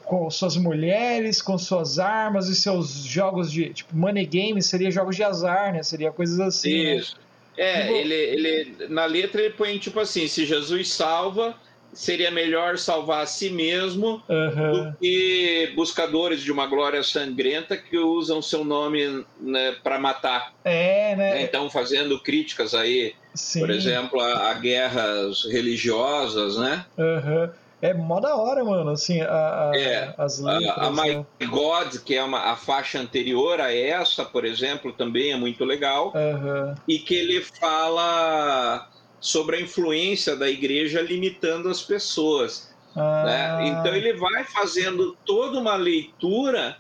[0.04, 3.73] com suas mulheres, com suas armas e seus jogos de.
[3.73, 5.84] Tipo, money game seria jogos de azar, né?
[5.84, 6.84] Seria coisas assim.
[6.84, 6.95] Né?
[6.95, 7.15] Isso.
[7.15, 7.23] Né?
[7.58, 7.93] É, tipo...
[7.93, 11.56] ele, ele, na letra ele põe tipo assim: se Jesus salva,
[11.95, 14.71] seria melhor salvar a si mesmo uhum.
[14.91, 20.53] do que buscadores de uma glória sangrenta que usam seu nome né, para matar.
[20.63, 21.41] É, né?
[21.41, 23.62] Então, fazendo críticas aí, Sim.
[23.62, 26.86] por exemplo, a, a, guerras religiosas, né?
[26.97, 27.49] Uhum.
[27.81, 30.77] é mó da hora, mano, assim, a, a é, as letras.
[30.77, 31.25] A, a My né?
[31.47, 36.12] God, que é uma, a faixa anterior a essa, por exemplo, também é muito legal.
[36.13, 36.75] Uhum.
[36.88, 38.89] E que ele fala
[39.25, 42.71] sobre a influência da igreja limitando as pessoas.
[42.95, 43.23] Ah.
[43.25, 43.69] Né?
[43.69, 46.77] Então ele vai fazendo toda uma leitura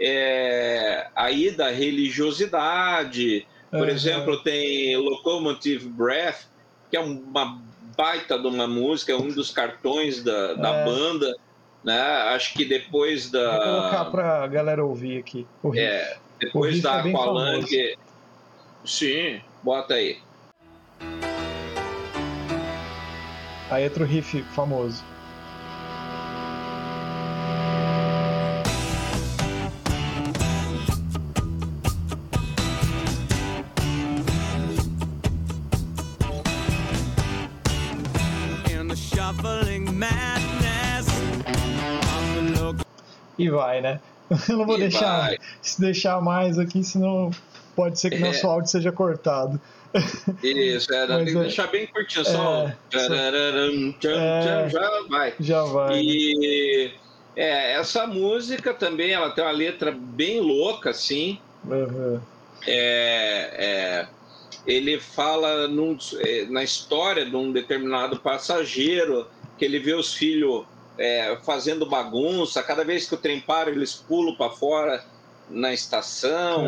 [0.00, 3.46] é, aí da religiosidade.
[3.70, 3.88] Por uhum.
[3.88, 6.48] exemplo, tem Locomotive Breath,
[6.90, 7.62] que é uma
[7.96, 10.84] baita de uma música, é um dos cartões da, da é.
[10.84, 11.36] banda.
[11.84, 12.00] Né?
[12.34, 13.58] Acho que depois da.
[13.58, 15.46] Vou colocar pra galera ouvir aqui.
[15.76, 17.64] É, depois da é Aqualung.
[18.84, 20.18] Sim, bota aí.
[23.70, 25.02] Aí entra o riff famoso.
[43.38, 44.00] E vai, né?
[44.48, 45.38] Eu não vou e deixar, vai.
[45.60, 47.30] se deixar mais aqui, senão
[47.74, 48.20] pode ser que é.
[48.20, 49.60] nosso áudio seja cortado.
[50.42, 52.70] Isso, é, tem que é, deixar bem curtinho, só.
[52.92, 52.98] É,
[54.04, 55.34] é, já vai.
[55.40, 56.00] Já vai.
[56.00, 56.92] E
[57.34, 61.38] é, essa música também ela tem uma letra bem louca, assim.
[61.64, 62.20] Uhum.
[62.66, 64.06] É,
[64.66, 65.96] ele fala num,
[66.48, 70.64] na história de um determinado passageiro que ele vê os filhos
[70.98, 75.04] é, fazendo bagunça, cada vez que o trem para, eles pulam para fora
[75.48, 76.66] na estação,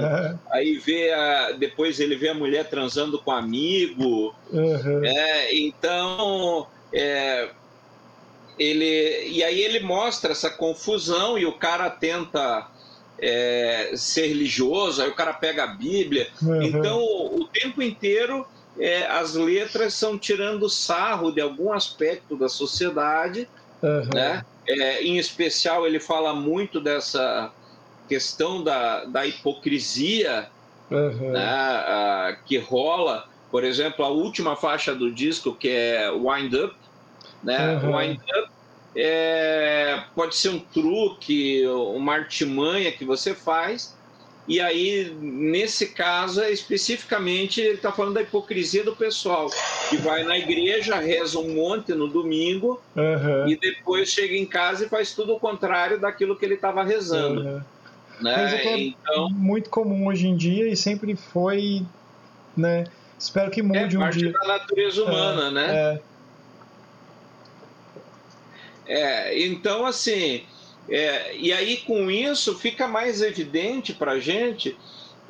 [0.50, 5.04] aí vê a, depois ele vê a mulher transando com um amigo, uhum.
[5.04, 7.48] é, então é,
[8.58, 12.68] ele e aí ele mostra essa confusão e o cara tenta
[13.18, 16.62] é, ser religioso, aí o cara pega a Bíblia, uhum.
[16.62, 18.46] então o tempo inteiro
[18.78, 23.48] é, as letras são tirando sarro de algum aspecto da sociedade,
[23.82, 24.08] uhum.
[24.14, 24.44] né?
[24.68, 27.50] É, em especial ele fala muito dessa
[28.08, 30.48] questão da, da hipocrisia
[30.90, 31.30] uhum.
[31.32, 33.28] né, a, que rola.
[33.50, 36.74] Por exemplo, a última faixa do disco, que é Wind Up,
[37.42, 37.76] né?
[37.76, 37.96] Uhum.
[37.96, 38.50] Wind Up
[38.94, 43.96] é, pode ser um truque, uma artimanha que você faz.
[44.48, 49.50] E aí, nesse caso, especificamente, ele está falando da hipocrisia do pessoal,
[49.90, 53.46] que vai na igreja, reza um monte no domingo, uhum.
[53.46, 57.42] e depois chega em casa e faz tudo o contrário daquilo que ele estava rezando.
[57.42, 57.60] Uhum.
[58.20, 58.36] Né?
[58.36, 61.82] Mas é então, muito comum hoje em dia e sempre foi,
[62.56, 62.84] né?
[63.18, 63.98] Espero que mude é um dia.
[63.98, 66.00] É parte da natureza humana, é, né?
[68.86, 69.30] É.
[69.32, 69.46] é.
[69.46, 70.44] então assim,
[70.88, 74.76] é, e aí com isso fica mais evidente para a gente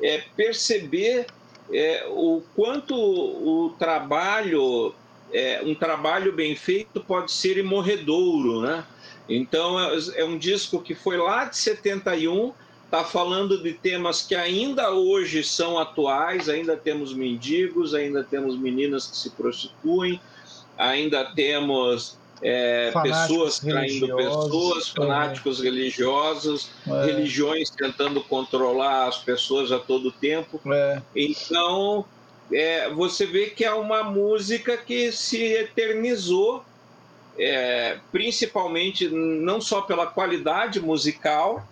[0.01, 1.27] é, perceber
[1.71, 4.93] é, o quanto o trabalho,
[5.31, 8.85] é, um trabalho bem feito pode ser imorredouro, né?
[9.27, 12.53] Então é, é um disco que foi lá de 71
[12.89, 19.05] está falando de temas que ainda hoje são atuais, ainda temos mendigos, ainda temos meninas
[19.05, 20.19] que se prostituem,
[20.75, 24.99] ainda temos é, pessoas traindo pessoas, é.
[24.99, 25.63] fanáticos é.
[25.65, 27.05] religiosos, é.
[27.05, 30.59] religiões tentando controlar as pessoas a todo tempo.
[30.73, 30.99] É.
[31.15, 32.03] Então,
[32.51, 36.65] é, você vê que é uma música que se eternizou,
[38.11, 41.65] principalmente não só pela qualidade musical,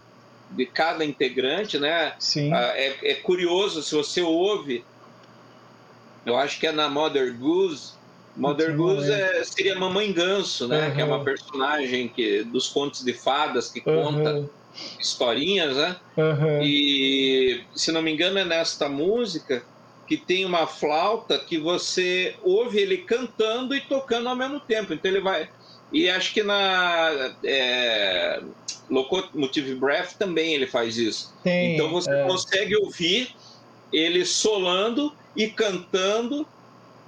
[0.51, 2.13] de cada integrante, né?
[2.19, 2.53] Sim.
[2.53, 4.83] Ah, é, é, curioso, se você ouve,
[6.25, 7.93] eu acho que é na Mother Goose.
[8.35, 10.87] Mother Goose é, seria Mamãe Ganso, né?
[10.87, 10.95] Uhum.
[10.95, 14.03] Que é uma personagem que, dos contos de fadas que uhum.
[14.03, 14.49] conta
[14.99, 15.95] historinhas, né?
[16.15, 16.61] Uhum.
[16.61, 19.63] E, se não me engano, é nesta música
[20.07, 24.93] que tem uma flauta que você ouve ele cantando e tocando ao mesmo tempo.
[24.93, 25.49] Então ele vai.
[25.91, 27.33] E acho que na.
[27.43, 28.41] É
[28.89, 31.33] Locomotive Breath também ele faz isso.
[31.43, 32.25] Tem, então você é.
[32.25, 33.35] consegue ouvir
[33.91, 36.47] ele solando e cantando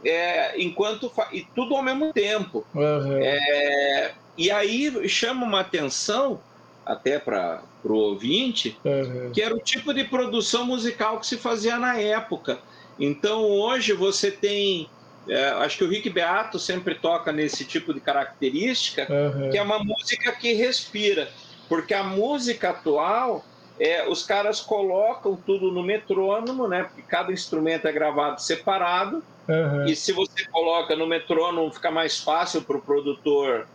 [0.04, 2.66] é, enquanto e tudo ao mesmo tempo.
[2.74, 3.18] Uhum.
[3.22, 6.42] É, e aí chama uma atenção
[6.86, 9.32] até para o ouvinte uhum.
[9.32, 12.60] que era o tipo de produção musical que se fazia na época.
[13.00, 14.90] Então hoje você tem
[15.28, 19.50] é, acho que o Rick Beato sempre toca nesse tipo de característica, uhum.
[19.50, 21.30] que é uma música que respira.
[21.68, 23.46] Porque a música atual,
[23.80, 26.84] é, os caras colocam tudo no metrônomo, né?
[26.84, 29.24] Porque cada instrumento é gravado separado.
[29.48, 29.86] Uhum.
[29.86, 33.68] E se você coloca no metrônomo, fica mais fácil para o produtor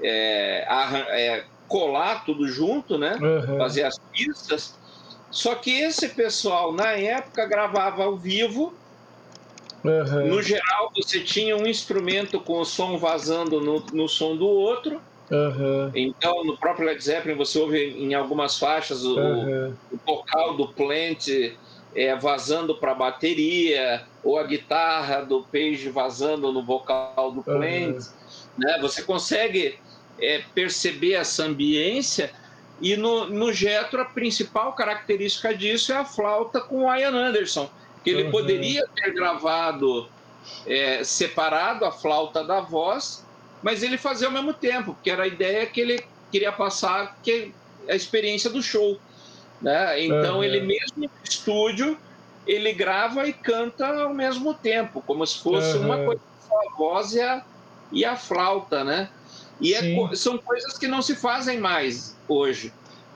[0.00, 0.64] é,
[1.10, 3.16] é, colar tudo junto, né?
[3.20, 3.58] Uhum.
[3.58, 4.78] Fazer as pistas.
[5.30, 8.72] Só que esse pessoal, na época, gravava ao vivo.
[9.84, 10.28] Uhum.
[10.28, 15.00] No geral, você tinha um instrumento com o som vazando no, no som do outro
[15.30, 15.90] Uhum.
[15.94, 19.74] Então, no próprio Led Zeppelin, você ouve em algumas faixas o, uhum.
[19.90, 21.28] o vocal do Plant
[21.94, 28.04] é, vazando para a bateria, ou a guitarra do Page vazando no vocal do Plant.
[28.58, 28.78] Né?
[28.80, 29.78] Você consegue
[30.20, 32.30] é, perceber essa ambiência.
[32.80, 37.70] E no, no Jetro, a principal característica disso é a flauta com o Ian Anderson,
[38.04, 40.06] que ele poderia ter gravado
[40.66, 43.24] é, separado a flauta da voz,
[43.62, 47.52] mas ele fazia ao mesmo tempo, porque era a ideia que ele queria passar que
[47.88, 49.00] a experiência do show.
[49.60, 50.04] Né?
[50.04, 50.44] Então uhum.
[50.44, 51.98] ele mesmo no estúdio
[52.46, 55.86] ele grava e canta ao mesmo tempo, como se fosse uhum.
[55.86, 57.42] uma coisa só a voz e a,
[57.90, 59.08] e a flauta, né?
[59.58, 62.70] E é, são coisas que não se fazem mais hoje.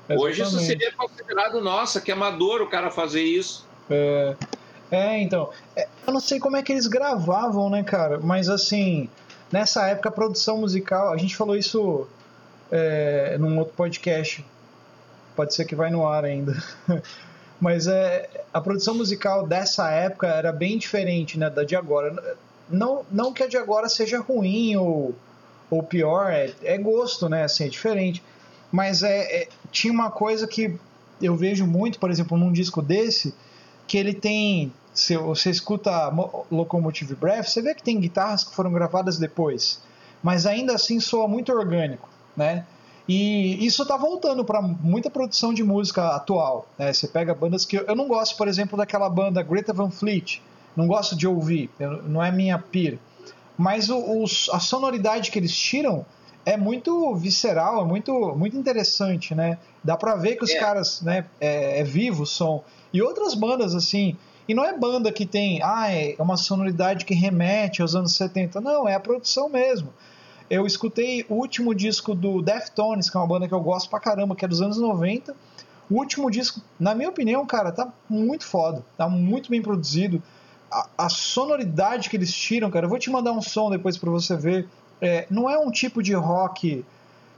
[0.09, 0.25] Exatamente.
[0.25, 3.67] Hoje isso seria considerado, nossa, que amador o cara fazer isso.
[3.91, 4.35] É,
[4.91, 5.51] é, então.
[5.77, 8.19] É, eu não sei como é que eles gravavam, né, cara?
[8.19, 9.09] Mas assim,
[9.53, 12.07] nessa época a produção musical, a gente falou isso
[12.71, 14.45] é, num outro podcast.
[15.37, 16.57] Pode ser que vai no ar ainda.
[17.61, 22.37] Mas é, a produção musical dessa época era bem diferente né, da de agora.
[22.69, 25.15] Não, não que a de agora seja ruim ou,
[25.71, 27.45] ou pior, é, é gosto, né?
[27.45, 28.23] Assim, é diferente.
[28.71, 30.79] Mas é, é, tinha uma coisa que
[31.21, 33.35] eu vejo muito, por exemplo, num disco desse,
[33.89, 34.73] que ele tem.
[34.95, 36.13] Se você escuta
[36.51, 39.81] Locomotive Breath, você vê que tem guitarras que foram gravadas depois,
[40.23, 42.67] mas ainda assim soa muito orgânico, né?
[43.09, 46.67] E isso está voltando para muita produção de música atual.
[46.77, 46.93] Né?
[46.93, 50.43] Você pega bandas que eu não gosto, por exemplo, daquela banda Greta Van Fleet,
[50.77, 51.71] não gosto de ouvir,
[52.05, 52.99] não é minha pira.
[53.57, 56.05] Mas o, a sonoridade que eles tiram
[56.49, 59.59] é muito visceral, é muito, muito interessante, né?
[59.85, 60.59] Dá para ver que os é.
[60.59, 62.65] caras, né, é, é vivo o som.
[62.91, 64.17] E outras bandas, assim.
[64.49, 68.63] E não é banda que tem, ah, é uma sonoridade que remete aos anos 70.
[68.63, 69.93] Não, é a produção mesmo.
[70.49, 74.01] Eu escutei o último disco do Deftones, que é uma banda que eu gosto pra
[74.01, 75.37] caramba, que é dos anos 90.
[75.91, 78.83] O último disco, na minha opinião, cara, tá muito foda.
[78.97, 80.23] Tá muito bem produzido.
[80.71, 84.11] A, a sonoridade que eles tiram, cara, eu vou te mandar um som depois para
[84.11, 84.67] você ver.
[85.01, 86.85] É, não é um tipo de rock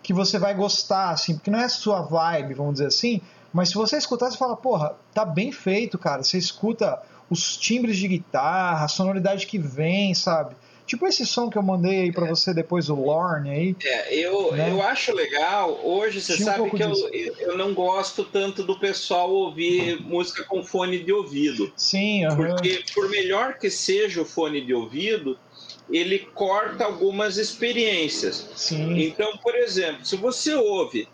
[0.02, 3.20] que você vai gostar, assim, porque não é sua vibe, vamos dizer assim,
[3.52, 6.22] mas se você escutar, você fala, porra, tá bem feito, cara.
[6.22, 10.54] Você escuta os timbres de guitarra, a sonoridade que vem, sabe?
[10.86, 12.30] Tipo esse som que eu mandei aí pra é.
[12.30, 13.76] você depois, o Lorne aí.
[13.84, 14.72] É, eu, né?
[14.72, 15.80] eu acho legal.
[15.84, 16.92] Hoje você Tinha sabe um que eu,
[17.38, 21.72] eu não gosto tanto do pessoal ouvir música com fone de ouvido.
[21.76, 22.36] Sim, uhum.
[22.36, 25.38] Porque por melhor que seja o fone de ouvido,
[25.90, 28.50] ele corta algumas experiências.
[28.54, 29.00] Sim.
[29.00, 31.08] Então, por exemplo, se você ouve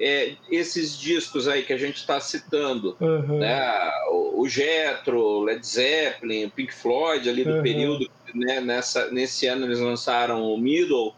[0.00, 3.38] é, esses discos aí que a gente está citando, uhum.
[3.38, 7.62] né, o, Jetro, Led Zeppelin, Pink Floyd ali do uhum.
[7.62, 11.14] período, né, nessa, nesse ano eles lançaram o Middle,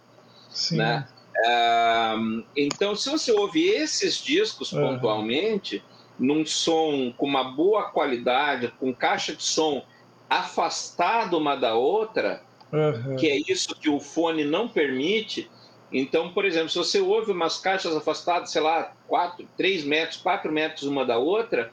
[0.51, 0.79] Sim.
[0.79, 1.07] né?
[2.57, 4.95] então, se você ouve esses discos uhum.
[4.95, 5.83] pontualmente,
[6.19, 9.83] num som com uma boa qualidade, com caixa de som
[10.29, 12.43] afastada uma da outra,
[13.19, 15.51] que é isso que o fone não permite,
[15.93, 20.51] então, por exemplo, se você ouve umas caixas afastadas, sei lá, 4, 3 metros, 4
[20.51, 21.71] metros uma da outra,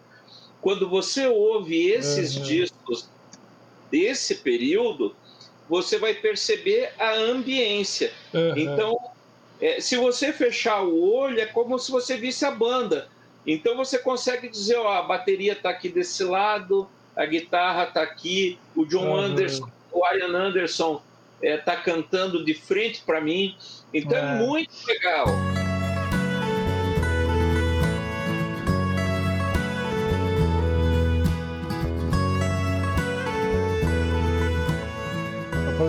[0.61, 2.43] quando você ouve esses uhum.
[2.43, 3.09] discos
[3.89, 5.15] desse período,
[5.69, 8.11] você vai perceber a ambiência.
[8.33, 8.57] Uhum.
[8.57, 8.99] Então,
[9.61, 13.07] é, se você fechar o olho, é como se você visse a banda.
[13.47, 18.59] Então você consegue dizer, ó, a bateria está aqui desse lado, a guitarra está aqui,
[18.75, 19.15] o John uhum.
[19.15, 21.01] Anderson, o Ian Anderson
[21.41, 23.55] está é, tá cantando de frente para mim.
[23.93, 24.21] Então é.
[24.21, 25.27] é muito legal.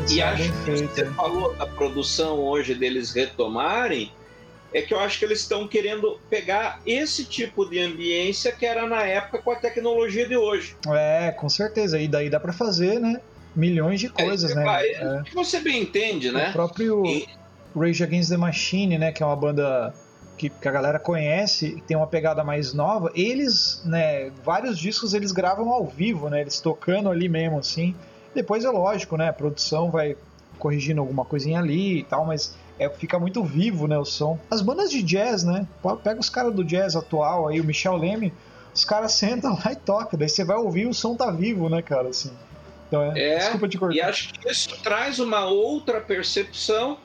[0.08, 4.10] E acho que você falou da produção hoje deles retomarem,
[4.72, 8.86] é que eu acho que eles estão querendo pegar esse tipo de ambiência que era
[8.86, 10.76] na época com a tecnologia de hoje.
[10.88, 11.98] É, com certeza.
[11.98, 13.20] E daí dá para fazer, né?
[13.54, 14.86] Milhões de coisas, é, né?
[14.86, 15.22] É.
[15.34, 16.50] Você bem entende, né?
[16.50, 17.04] O próprio.
[17.04, 17.26] E
[17.76, 19.94] Rage Against the Machine, né, que é uma banda
[20.36, 25.14] que, que, a galera conhece, que tem uma pegada mais nova, eles, né, vários discos
[25.14, 27.94] eles gravam ao vivo, né, eles tocando ali mesmo, assim.
[28.34, 30.16] Depois é lógico, né, a produção vai
[30.58, 34.38] corrigindo alguma coisinha ali e tal, mas é, fica muito vivo, né, o som.
[34.50, 35.66] As bandas de jazz, né,
[36.02, 38.32] pega os caras do jazz atual aí, o Michel Leme,
[38.74, 41.82] os caras sentam lá e tocam, daí você vai ouvir o som tá vivo, né,
[41.82, 42.32] cara, assim.
[42.90, 43.94] Então é, é desculpa te cortar.
[43.94, 46.98] E acho que isso traz uma outra percepção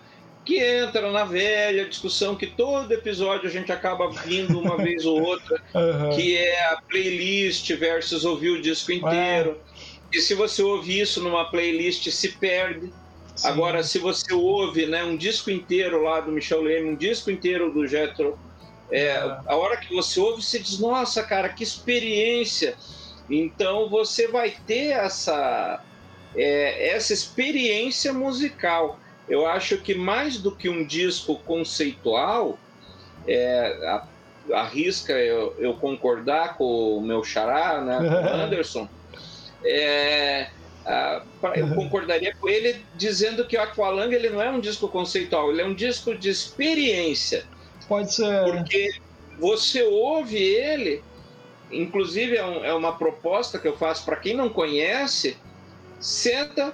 [0.44, 5.22] que entra na velha discussão que todo episódio a gente acaba vindo uma vez ou
[5.22, 6.16] outra, uhum.
[6.16, 9.60] que é a playlist versus ouvir o disco inteiro.
[10.12, 10.18] É.
[10.18, 12.92] E se você ouvir isso numa playlist, se perde.
[13.36, 13.48] Sim.
[13.48, 17.72] Agora, se você ouve né, um disco inteiro lá do Michel Leme, um disco inteiro
[17.72, 18.38] do Jethro,
[18.92, 19.18] é, é.
[19.46, 22.76] a hora que você ouve, você diz, nossa, cara, que experiência!
[23.30, 25.82] Então, você vai ter essa,
[26.36, 29.00] é, essa experiência musical.
[29.28, 32.60] Eu acho que mais do que um disco conceitual,
[33.28, 34.00] é,
[34.54, 38.88] arrisca eu, eu, concordar com o meu xará, né, com o Anderson,
[39.64, 40.50] é,
[41.56, 45.62] eu concordaria com ele dizendo que o Aqualung ele não é um disco conceitual, ele
[45.62, 47.46] é um disco de experiência.
[47.88, 48.44] Pode ser.
[48.44, 48.92] Porque
[49.40, 51.04] você ouve ele,
[51.72, 55.38] inclusive é, um, é uma proposta que eu faço para quem não conhece,
[56.00, 56.74] senta,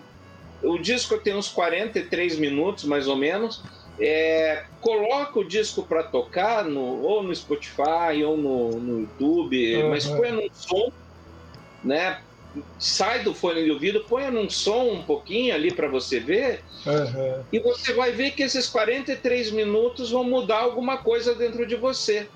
[0.64, 3.64] o disco tem uns 43 minutos mais ou menos,
[4.00, 9.90] é, coloca o disco para tocar no, ou no Spotify ou no, no YouTube, uhum.
[9.90, 10.92] mas põe num som,
[11.84, 12.20] né?
[12.78, 17.44] Sai do fone de ouvido, põe num som um pouquinho ali para você ver, uhum.
[17.52, 22.28] e você vai ver que esses 43 minutos vão mudar alguma coisa dentro de você.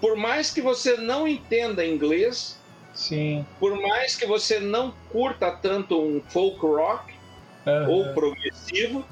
[0.00, 2.58] Por mais que você não entenda inglês,
[2.94, 3.44] Sim.
[3.58, 7.14] por mais que você não curta tanto um folk rock
[7.66, 7.90] uhum.
[7.90, 9.04] ou progressivo,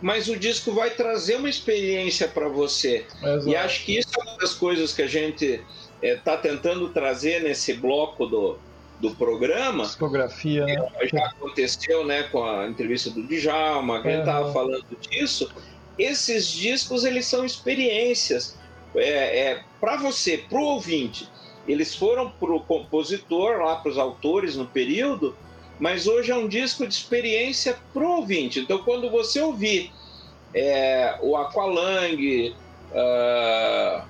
[0.00, 3.06] mas o disco vai trazer uma experiência para você.
[3.22, 3.48] Exato.
[3.48, 5.62] E acho que isso é uma das coisas que a gente
[6.02, 8.58] está eh, é, tentando trazer nesse bloco do,
[8.98, 9.84] do programa.
[9.84, 10.76] Discografia, né?
[11.12, 14.12] Já aconteceu né, com a entrevista do Djalma, que uhum.
[14.14, 15.50] ele estava falando disso.
[15.98, 18.58] Esses discos, eles são experiências.
[18.94, 21.28] É, é para você, para o ouvinte.
[21.66, 25.36] Eles foram para o compositor, lá para os autores no período,
[25.78, 28.60] mas hoje é um disco de experiência pro ouvinte.
[28.60, 29.92] Então, quando você ouvir
[30.54, 32.54] é, o Aqualung,
[32.90, 34.02] uh,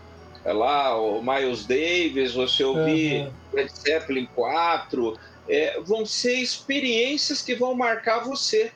[0.45, 3.33] é lá, o Miles Davis, você ouvir uhum.
[3.53, 5.19] Led Zeppelin 4,
[5.49, 8.73] é, vão ser experiências que vão marcar você.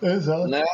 [0.00, 0.46] Exato.
[0.46, 0.64] Né?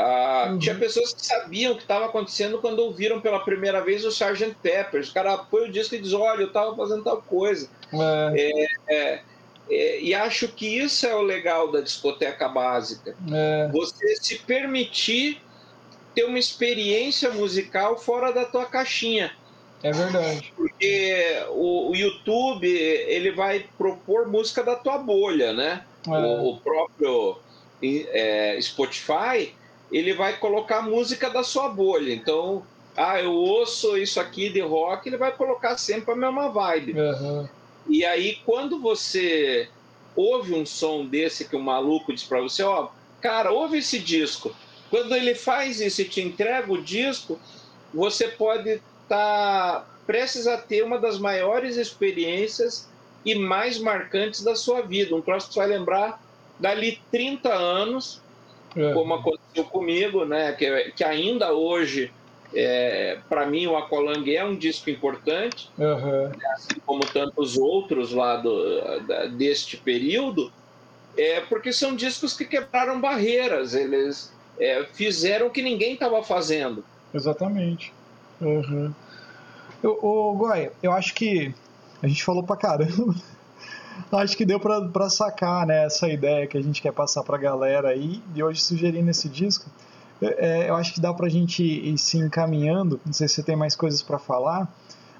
[0.00, 0.58] Ah, uhum.
[0.58, 4.54] Tinha pessoas que sabiam o que estava acontecendo quando ouviram pela primeira vez o Sgt.
[4.62, 5.10] Peppers.
[5.10, 7.68] O cara põe o disco e diz: Olha, eu estava fazendo tal coisa.
[7.92, 8.68] É.
[8.88, 9.22] É, é
[9.70, 13.14] é, e acho que isso é o legal da discoteca básica.
[13.30, 13.68] É.
[13.70, 15.40] Você se permitir
[16.14, 19.32] ter uma experiência musical fora da tua caixinha.
[19.82, 20.52] É verdade.
[20.56, 25.84] Porque o, o YouTube ele vai propor música da tua bolha, né?
[26.06, 26.10] É.
[26.10, 27.38] O, o, próprio
[27.82, 29.54] é, Spotify
[29.90, 32.12] ele vai colocar música da sua bolha.
[32.12, 32.62] Então,
[32.96, 36.94] ah, eu ouço isso aqui de rock, ele vai colocar sempre a mesma vibe.
[36.98, 37.48] Uhum.
[37.88, 39.68] E aí, quando você
[40.14, 42.88] ouve um som desse que o maluco diz para você, ó,
[43.20, 44.54] cara, ouve esse disco.
[44.90, 47.38] Quando ele faz isso e te entrega o disco,
[47.94, 52.88] você pode estar tá prestes a ter uma das maiores experiências
[53.24, 55.14] e mais marcantes da sua vida.
[55.14, 56.20] Um troço que você vai lembrar
[56.58, 58.20] dali 30 anos,
[58.76, 58.92] é.
[58.92, 60.52] como aconteceu comigo, né?
[60.52, 62.10] Que, que ainda hoje
[62.54, 66.32] é, para mim, o Aqualung é um disco importante, uhum.
[66.54, 70.50] assim como tantos outros lá do, da, deste período,
[71.16, 76.82] é, porque são discos que quebraram barreiras, eles é, fizeram o que ninguém estava fazendo.
[77.12, 77.92] Exatamente.
[78.40, 78.92] Uhum.
[79.82, 81.54] Eu, ô, Goy, eu acho que
[82.02, 83.14] a gente falou pra caramba.
[84.12, 87.88] Acho que deu para sacar né, essa ideia que a gente quer passar pra galera
[87.88, 89.70] aí, de hoje sugerindo esse disco.
[90.20, 93.00] É, eu acho que dá para a gente ir se encaminhando.
[93.04, 94.68] Não sei se você tem mais coisas para falar,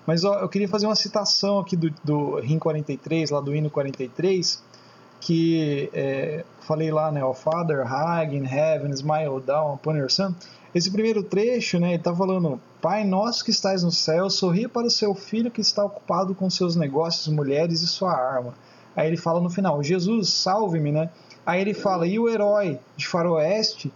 [0.07, 3.71] mas ó, eu queria fazer uma citação aqui do, do RIM 43, lá do hino
[3.71, 4.63] 43,
[5.21, 7.25] que é, falei lá, né?
[7.25, 10.35] O Father, high in heaven, smile down upon your son.
[10.75, 11.89] Esse primeiro trecho, né?
[11.89, 15.61] Ele está falando: Pai nosso que estás no céu, sorria para o seu filho que
[15.61, 18.55] está ocupado com seus negócios, mulheres e sua arma.
[18.99, 21.09] Aí ele fala no final: Jesus, salve-me, né?
[21.47, 23.93] Aí ele fala: E o herói de faroeste?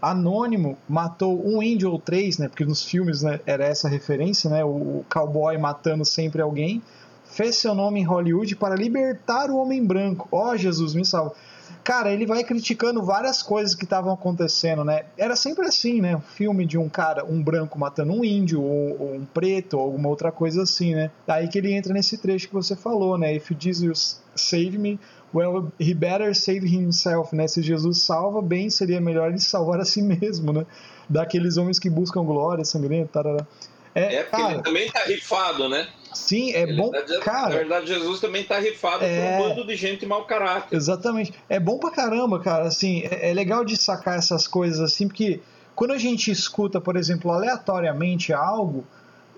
[0.00, 2.48] Anônimo matou um índio ou três, né?
[2.48, 4.64] Porque nos filmes né, era essa referência, né?
[4.64, 6.82] O, cowboy matando sempre alguém.
[7.26, 10.26] Fez seu nome em Hollywood para libertar o homem branco.
[10.32, 11.34] Ó, oh, Jesus, me salva.
[11.82, 15.04] Cara, ele vai criticando várias coisas que estavam acontecendo, né?
[15.16, 16.14] Era sempre assim, né?
[16.14, 19.84] Um filme de um cara, um branco matando um índio, ou, ou, um preto, ou
[19.84, 21.10] alguma outra coisa assim, né?
[21.26, 23.34] Daí que ele entra nesse trecho que você falou, né?
[23.34, 25.00] If Jesus save me,
[25.34, 27.48] well, he better save himself, né?
[27.48, 30.66] Se Jesus salva, bem, seria melhor ele salvar a si mesmo, né?
[31.08, 33.46] Daqueles homens que buscam glória, sangrenta, tarará.
[33.94, 35.88] É, é porque cara, ele também tá rifado, né?
[36.12, 37.48] Sim, é ele bom, tá, cara.
[37.50, 39.38] Na verdade, Jesus também tá rifado é...
[39.38, 40.76] por um bando de gente mau caráter.
[40.76, 41.32] Exatamente.
[41.48, 42.64] É bom pra caramba, cara.
[42.64, 45.40] Assim, é, é legal de sacar essas coisas assim, porque
[45.74, 48.84] quando a gente escuta, por exemplo, aleatoriamente algo,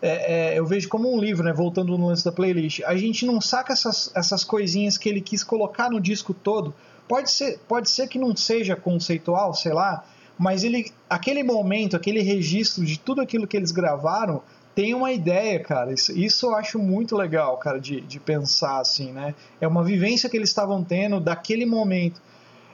[0.00, 1.52] é, é, eu vejo como um livro, né?
[1.52, 2.82] Voltando no lance da playlist.
[2.84, 6.74] A gente não saca essas, essas coisinhas que ele quis colocar no disco todo
[7.12, 10.04] Pode ser, pode ser que não seja conceitual, sei lá,
[10.38, 14.42] mas ele, aquele momento, aquele registro de tudo aquilo que eles gravaram
[14.74, 15.92] tem uma ideia, cara.
[15.92, 19.34] Isso, isso eu acho muito legal, cara, de, de pensar assim, né?
[19.60, 22.20] É uma vivência que eles estavam tendo daquele momento.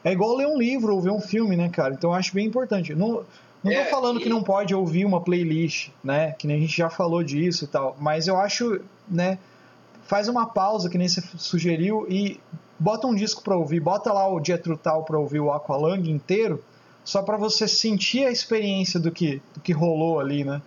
[0.05, 1.95] É igual ler um livro ou ver um filme, né, cara?
[1.95, 2.95] Então eu acho bem importante.
[2.95, 3.25] Não,
[3.63, 4.23] não é, tô falando e...
[4.23, 6.33] que não pode ouvir uma playlist, né?
[6.33, 7.97] Que nem a gente já falou disso e tal.
[7.99, 9.39] Mas eu acho, né?
[10.05, 12.41] Faz uma pausa, que nem você sugeriu, e
[12.79, 13.81] bota um disco pra ouvir.
[13.81, 16.65] Bota lá o Jethro Tull pra ouvir o Aqualung inteiro,
[17.05, 20.63] só para você sentir a experiência do que, do que rolou ali, né?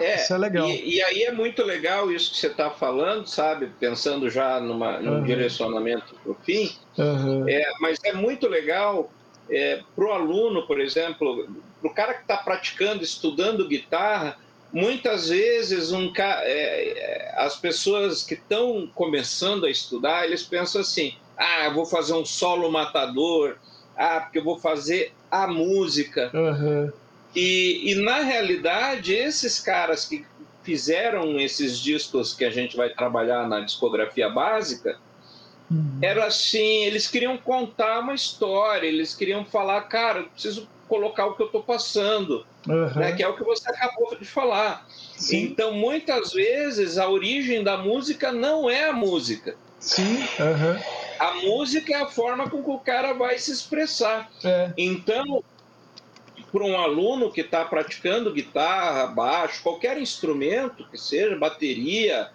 [0.00, 0.68] É, isso é legal.
[0.68, 3.70] E, e, aí é muito legal isso que você está falando, sabe?
[3.80, 5.24] Pensando já numa, num uhum.
[5.24, 6.70] direcionamento para o fim.
[6.98, 7.48] Uhum.
[7.48, 9.10] É, mas é muito legal
[9.48, 11.48] é, para o aluno, por exemplo,
[11.80, 14.36] para o cara que está praticando, estudando guitarra,
[14.72, 21.14] muitas vezes um, é, é, as pessoas que estão começando a estudar, eles pensam assim,
[21.36, 23.56] ah, vou fazer um solo matador,
[23.96, 26.30] ah, porque eu vou fazer a música.
[26.34, 26.92] Uhum.
[27.36, 30.24] E, e na realidade, esses caras que
[30.62, 34.98] fizeram esses discos que a gente vai trabalhar na discografia básica,
[35.70, 35.98] uhum.
[36.00, 41.34] era assim, eles queriam contar uma história, eles queriam falar, cara, eu preciso colocar o
[41.34, 42.94] que eu estou passando, uhum.
[42.96, 44.86] né, que é o que você acabou de falar.
[44.88, 45.42] Sim.
[45.42, 49.56] Então, muitas vezes, a origem da música não é a música.
[49.78, 50.16] Sim.
[50.20, 50.80] Uhum.
[51.18, 54.30] A música é a forma com que o cara vai se expressar.
[54.42, 54.72] É.
[54.76, 55.44] Então,
[56.52, 62.30] para um aluno que está praticando guitarra, baixo, qualquer instrumento que seja, bateria,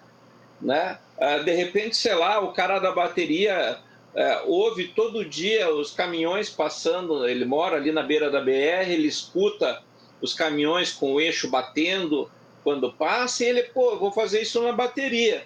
[0.62, 1.00] né?
[1.20, 3.80] Ah, de repente, sei lá, o cara da bateria
[4.14, 9.08] é, ouve todo dia os caminhões passando, ele mora ali na beira da BR, ele
[9.08, 9.82] escuta
[10.22, 12.30] os caminhões com o eixo batendo
[12.64, 15.46] quando passa, e ele, pô, vou fazer isso na bateria.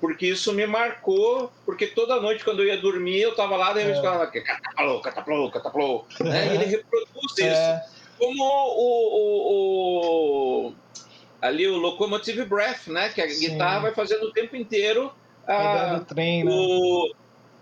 [0.00, 3.88] Porque isso me marcou, porque toda noite quando eu ia dormir, eu estava lá, daí
[3.88, 6.46] eu ficava, cataplou, cataplou, cataplou, né?
[6.46, 7.52] E ele reproduz é.
[7.52, 7.98] isso.
[8.18, 9.08] Como o,
[9.48, 10.74] o, o,
[11.42, 13.08] ali o Locomotive Breath, né?
[13.08, 13.50] Que a Sim.
[13.50, 15.12] guitarra vai fazendo o tempo inteiro
[15.46, 16.50] a, trem, né?
[16.52, 17.14] o,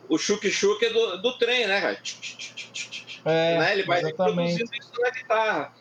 [0.09, 1.97] o chuk-chuk é do, do trem, né,
[3.25, 3.73] É, né?
[3.73, 4.59] Ele vai exatamente.
[4.59, 5.73] reproduzindo isso na guitarra.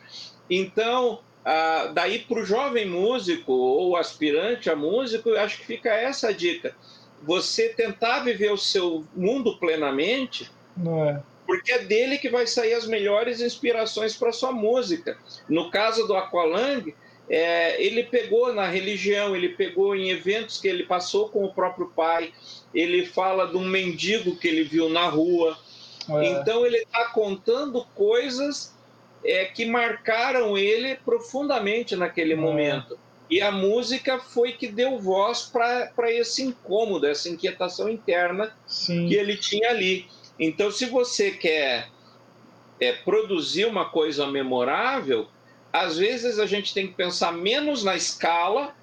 [0.48, 5.90] Então, ah, daí para o jovem músico ou aspirante a músico, eu acho que fica
[5.90, 6.74] essa dica.
[7.22, 11.20] Você tentar viver o seu mundo plenamente, é.
[11.46, 15.16] porque é dele que vai sair as melhores inspirações para sua música.
[15.48, 16.92] No caso do Aqualung,
[17.30, 21.92] é, ele pegou na religião, ele pegou em eventos que ele passou com o próprio
[21.94, 22.32] pai,
[22.74, 25.56] ele fala de um mendigo que ele viu na rua.
[26.08, 26.26] É.
[26.26, 28.75] Então ele está contando coisas
[29.26, 32.36] é, que marcaram ele profundamente naquele é.
[32.36, 32.98] momento.
[33.28, 39.08] E a música foi que deu voz para esse incômodo, essa inquietação interna Sim.
[39.08, 40.06] que ele tinha ali.
[40.38, 41.88] Então, se você quer
[42.80, 45.26] é, produzir uma coisa memorável,
[45.72, 48.74] às vezes a gente tem que pensar menos na escala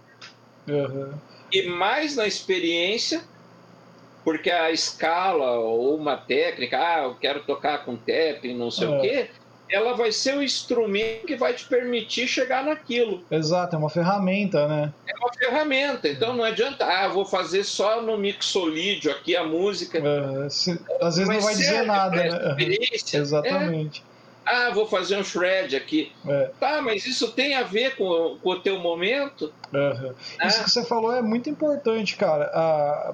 [0.67, 1.13] uhum.
[1.51, 3.23] e mais na experiência,
[4.25, 9.01] porque a escala ou uma técnica, ah, eu quero tocar com tapping, não sei o
[9.01, 9.29] quê,
[9.69, 13.23] ela vai ser o instrumento que vai te permitir chegar naquilo.
[13.29, 14.93] Exato, é uma ferramenta, né?
[15.07, 19.99] É uma ferramenta, então não adianta, ah, vou fazer só no mixolídio aqui a música.
[19.99, 22.55] É, se, às vezes vai não vai dizer nada, né?
[23.13, 24.03] Exatamente.
[24.09, 24.13] É.
[24.45, 26.11] Ah, vou fazer um shred aqui.
[26.27, 26.51] É.
[26.59, 29.53] Tá, mas isso tem a ver com, com o teu momento?
[29.73, 30.13] Uhum.
[30.39, 30.47] Ah.
[30.47, 32.51] Isso que você falou é muito importante, cara.
[32.53, 33.13] Ah,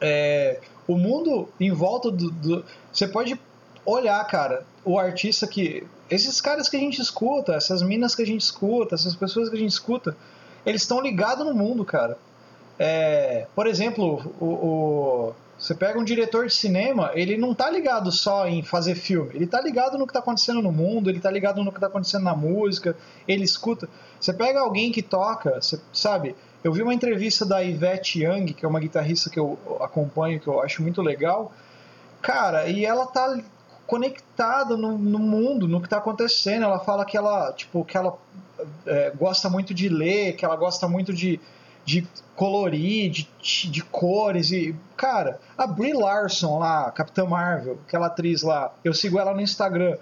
[0.00, 2.64] é, o mundo em volta do, do.
[2.92, 3.38] Você pode
[3.84, 5.86] olhar, cara, o artista que.
[6.08, 9.56] Esses caras que a gente escuta, essas minas que a gente escuta, essas pessoas que
[9.56, 10.16] a gente escuta,
[10.64, 12.16] eles estão ligados no mundo, cara.
[12.78, 18.12] É, por exemplo, o, o você pega um diretor de cinema, ele não tá ligado
[18.12, 21.30] só em fazer filme, ele tá ligado no que tá acontecendo no mundo, ele tá
[21.30, 22.94] ligado no que tá acontecendo na música,
[23.26, 23.88] ele escuta.
[24.20, 26.36] Você pega alguém que toca, você, sabe?
[26.62, 30.46] Eu vi uma entrevista da Yvette Young, que é uma guitarrista que eu acompanho, que
[30.46, 31.52] eu acho muito legal.
[32.20, 33.40] Cara, e ela tá
[33.86, 36.64] conectada no, no mundo, no que tá acontecendo.
[36.64, 38.16] Ela fala que ela, tipo, que ela
[38.86, 41.40] é, gosta muito de ler, que ela gosta muito de
[41.86, 43.28] de colorir, de,
[43.70, 49.20] de cores e cara, a Brie Larson lá, Capitã Marvel, aquela atriz lá, eu sigo
[49.20, 49.96] ela no Instagram.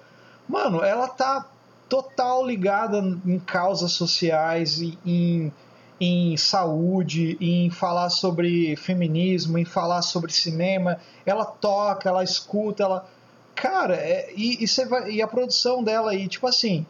[0.49, 1.47] Mano, ela tá
[1.87, 5.53] total ligada em causas sociais em
[6.01, 10.99] em saúde, em falar sobre feminismo, em falar sobre cinema.
[11.25, 13.07] Ela toca, ela escuta, ela.
[13.55, 16.85] Cara, é, e, e, vai, e a produção dela aí, tipo assim,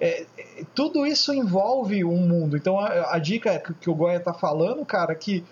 [0.00, 0.26] é,
[0.74, 2.56] tudo isso envolve um mundo.
[2.56, 5.44] Então a, a dica que, que o Goya tá falando, cara, é que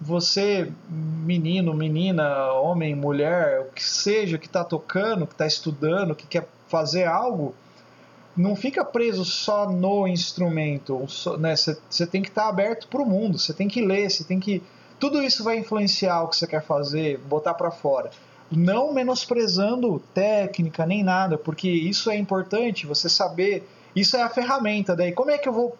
[0.00, 6.26] você, menino, menina, homem, mulher, o que seja que está tocando, que está estudando, que
[6.26, 7.54] quer fazer algo,
[8.36, 11.06] não fica preso só no instrumento.
[11.38, 11.54] Né?
[11.56, 14.40] Você tem que estar tá aberto para o mundo, você tem que ler, você tem
[14.40, 14.62] que.
[14.98, 18.10] Tudo isso vai influenciar o que você quer fazer, botar para fora.
[18.50, 23.68] Não menosprezando técnica nem nada, porque isso é importante, você saber.
[23.94, 24.94] Isso é a ferramenta.
[24.94, 25.76] Daí, como é que eu vou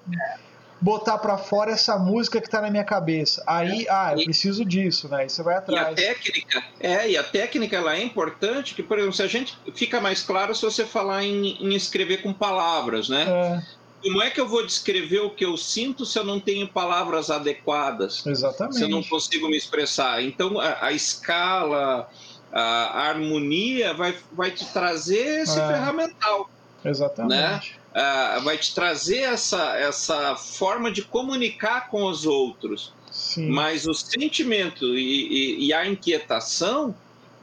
[0.81, 3.43] botar para fora essa música que tá na minha cabeça.
[3.47, 3.91] Aí, é.
[3.91, 5.23] ah, eu preciso disso, né?
[5.23, 5.87] Aí você vai atrás.
[5.87, 9.27] E a técnica, é, e a técnica ela é importante, que, por exemplo, se a
[9.27, 13.27] gente fica mais claro se você falar em, em escrever com palavras, né?
[13.29, 13.79] É.
[14.01, 17.31] Como é que eu vou descrever o que eu sinto se eu não tenho palavras
[17.31, 18.25] adequadas?
[18.25, 18.77] Exatamente.
[18.77, 20.23] Se eu não consigo me expressar.
[20.23, 22.09] Então, a, a escala,
[22.53, 25.67] a, harmonia vai, vai te trazer esse é.
[25.67, 26.51] ferramental.
[26.85, 27.73] Exatamente.
[27.73, 27.79] Né?
[27.99, 32.93] uh, vai te trazer essa, essa forma de comunicar com os outros.
[33.11, 33.49] Sim.
[33.49, 36.95] Mas o sentimento e, e, e, a inquietação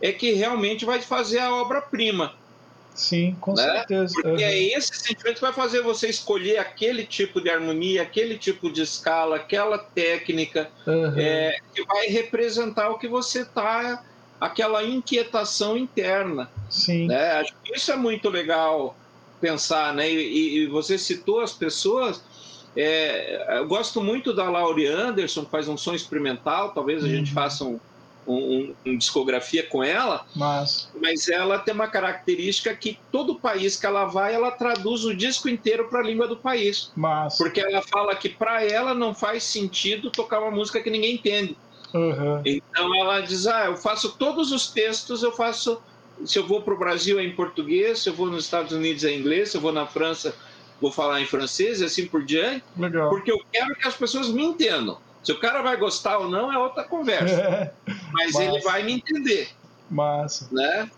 [0.01, 2.33] é que realmente vai fazer a obra-prima.
[2.93, 3.63] Sim, com né?
[3.63, 4.13] certeza.
[4.13, 4.49] Porque uhum.
[4.49, 8.83] é esse sentimento que vai fazer você escolher aquele tipo de harmonia, aquele tipo de
[8.83, 11.13] escala, aquela técnica, uhum.
[11.17, 14.05] é, que vai representar o que você está,
[14.39, 16.49] aquela inquietação interna.
[16.69, 17.07] Sim.
[17.07, 17.43] Né?
[17.73, 18.95] Isso é muito legal
[19.39, 20.11] pensar, né?
[20.11, 22.21] E, e você citou as pessoas.
[22.75, 26.71] É, eu gosto muito da Laurie Anderson, que faz um som experimental.
[26.71, 27.13] Talvez a uhum.
[27.13, 27.79] gente faça um,
[28.27, 30.25] um, um, discografia com ela.
[30.35, 30.89] Mas...
[31.01, 35.47] mas ela tem uma característica que todo país que ela vai, ela traduz o disco
[35.47, 36.91] inteiro para a língua do país.
[36.95, 37.37] Mas...
[37.37, 41.55] Porque ela fala que para ela não faz sentido tocar uma música que ninguém entende.
[41.97, 42.41] Uhum.
[42.45, 45.81] Então ela diz: ah, eu faço todos os textos, eu faço
[46.25, 49.03] se eu vou para o Brasil é em português, se eu vou nos Estados Unidos
[49.03, 50.35] é em inglês, se eu vou na França
[50.79, 52.63] vou falar em francês e assim por diante.
[52.77, 53.09] Legal.
[53.09, 54.97] Porque eu quero que as pessoas me entendam.
[55.23, 57.35] Se o cara vai gostar ou não é outra conversa.
[57.35, 57.73] É.
[58.13, 58.43] Mas Massa.
[58.43, 59.49] ele vai me entender.
[59.89, 60.47] Massa.
[60.51, 60.89] Né?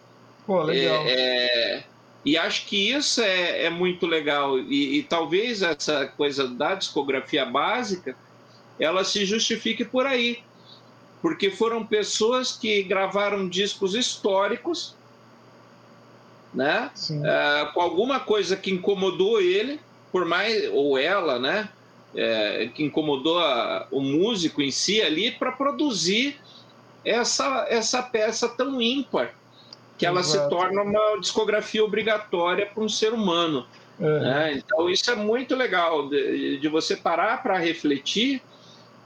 [0.46, 1.04] Pô, legal.
[1.06, 1.84] É, é,
[2.26, 4.60] e acho que isso é, é muito legal.
[4.60, 8.16] E, e, talvez essa coisa da discografia básica
[8.80, 10.44] ela se justifique por aí.
[11.22, 14.96] Porque foram pessoas que gravaram discos históricos
[16.58, 16.90] né?
[17.24, 19.80] É, com alguma coisa que incomodou ele,
[20.12, 21.70] por mais ou ela, né?
[22.16, 26.38] É, que incomodou a, o músico em si ali para produzir
[27.06, 29.36] essa essa peça tão ímpar
[29.98, 30.46] que ela Exato.
[30.46, 33.68] se torna uma discografia obrigatória para um ser humano.
[34.00, 34.20] Uhum.
[34.20, 34.54] Né?
[34.54, 38.42] Então isso é muito legal de, de você parar para refletir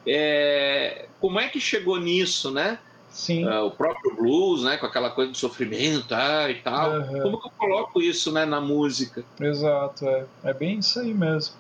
[0.06, 2.80] é, como é que chegou nisso, né?
[3.12, 3.46] Sim.
[3.46, 6.94] Uh, o próprio blues, né, com aquela coisa de sofrimento ah, e tal.
[6.94, 7.22] Uhum.
[7.22, 9.24] Como que eu coloco isso né, na música?
[9.40, 11.56] Exato, é, é bem isso aí mesmo.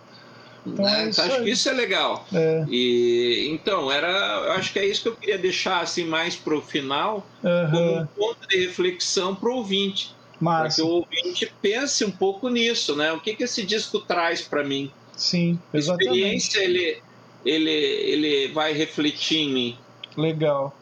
[0.65, 1.05] Então, né?
[1.05, 1.43] é acho aí.
[1.43, 2.25] que isso é legal.
[2.33, 2.65] É.
[2.69, 6.61] E então era, acho que é isso que eu queria deixar assim mais para o
[6.61, 7.71] final, uhum.
[7.71, 12.47] como um ponto de reflexão para o ouvinte, para que o ouvinte pense um pouco
[12.47, 13.11] nisso, né?
[13.11, 14.91] O que que esse disco traz para mim?
[15.15, 16.09] Sim, exatamente.
[16.09, 17.01] A experiência ele
[17.45, 19.77] ele ele vai refletir em mim.
[20.15, 20.73] Legal.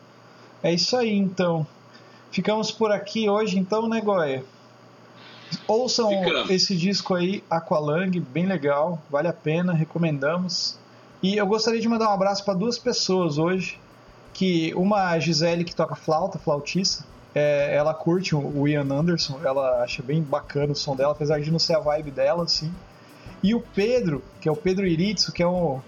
[0.61, 1.65] É isso aí, então.
[2.31, 4.43] Ficamos por aqui hoje, então, né, Goya?
[5.67, 6.49] Ouçam Ficamos.
[6.49, 10.77] esse disco aí, Aqualung, bem legal, vale a pena, recomendamos.
[11.23, 13.79] E eu gostaria de mandar um abraço para duas pessoas hoje,
[14.33, 17.03] que uma a Gisele que toca flauta, flautista,
[17.33, 21.51] é, ela curte o Ian Anderson, ela acha bem bacana o som dela, apesar de
[21.51, 22.71] não ser a vibe dela, assim.
[23.41, 25.81] E o Pedro, que é o Pedro Iritsu, que é um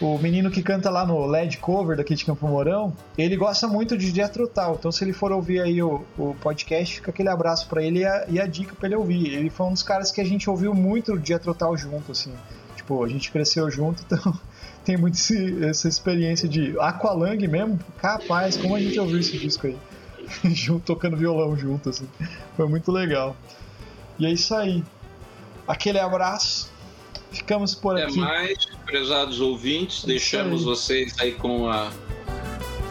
[0.00, 3.96] o menino que canta lá no LED Cover daqui de Campo Mourão, ele gosta muito
[3.96, 4.74] de Jethro Tull.
[4.78, 8.04] Então, se ele for ouvir aí o, o podcast, fica aquele abraço para ele e
[8.04, 9.32] a, e a, dica para ele ouvir.
[9.32, 11.18] Ele foi um dos caras que a gente ouviu muito
[11.54, 12.32] Tull junto, assim.
[12.76, 14.38] Tipo, a gente cresceu junto, então
[14.84, 17.78] tem muito esse, essa experiência de Aqualung mesmo.
[17.98, 19.76] Capaz, como a gente ouviu esse disco aí.
[20.84, 22.08] tocando violão junto, assim.
[22.56, 23.36] Foi muito legal.
[24.18, 24.82] E é isso aí.
[25.66, 26.71] Aquele abraço
[27.32, 28.18] Ficamos por Até aqui.
[28.18, 30.04] mais, prezados ouvintes.
[30.04, 30.64] Deixamos aí.
[30.66, 31.90] vocês aí com a,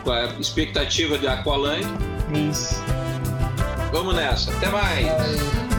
[0.04, 1.86] com a expectativa de Aqualand.
[2.50, 2.76] Isso.
[3.92, 4.52] Vamos nessa.
[4.52, 5.71] Até mais.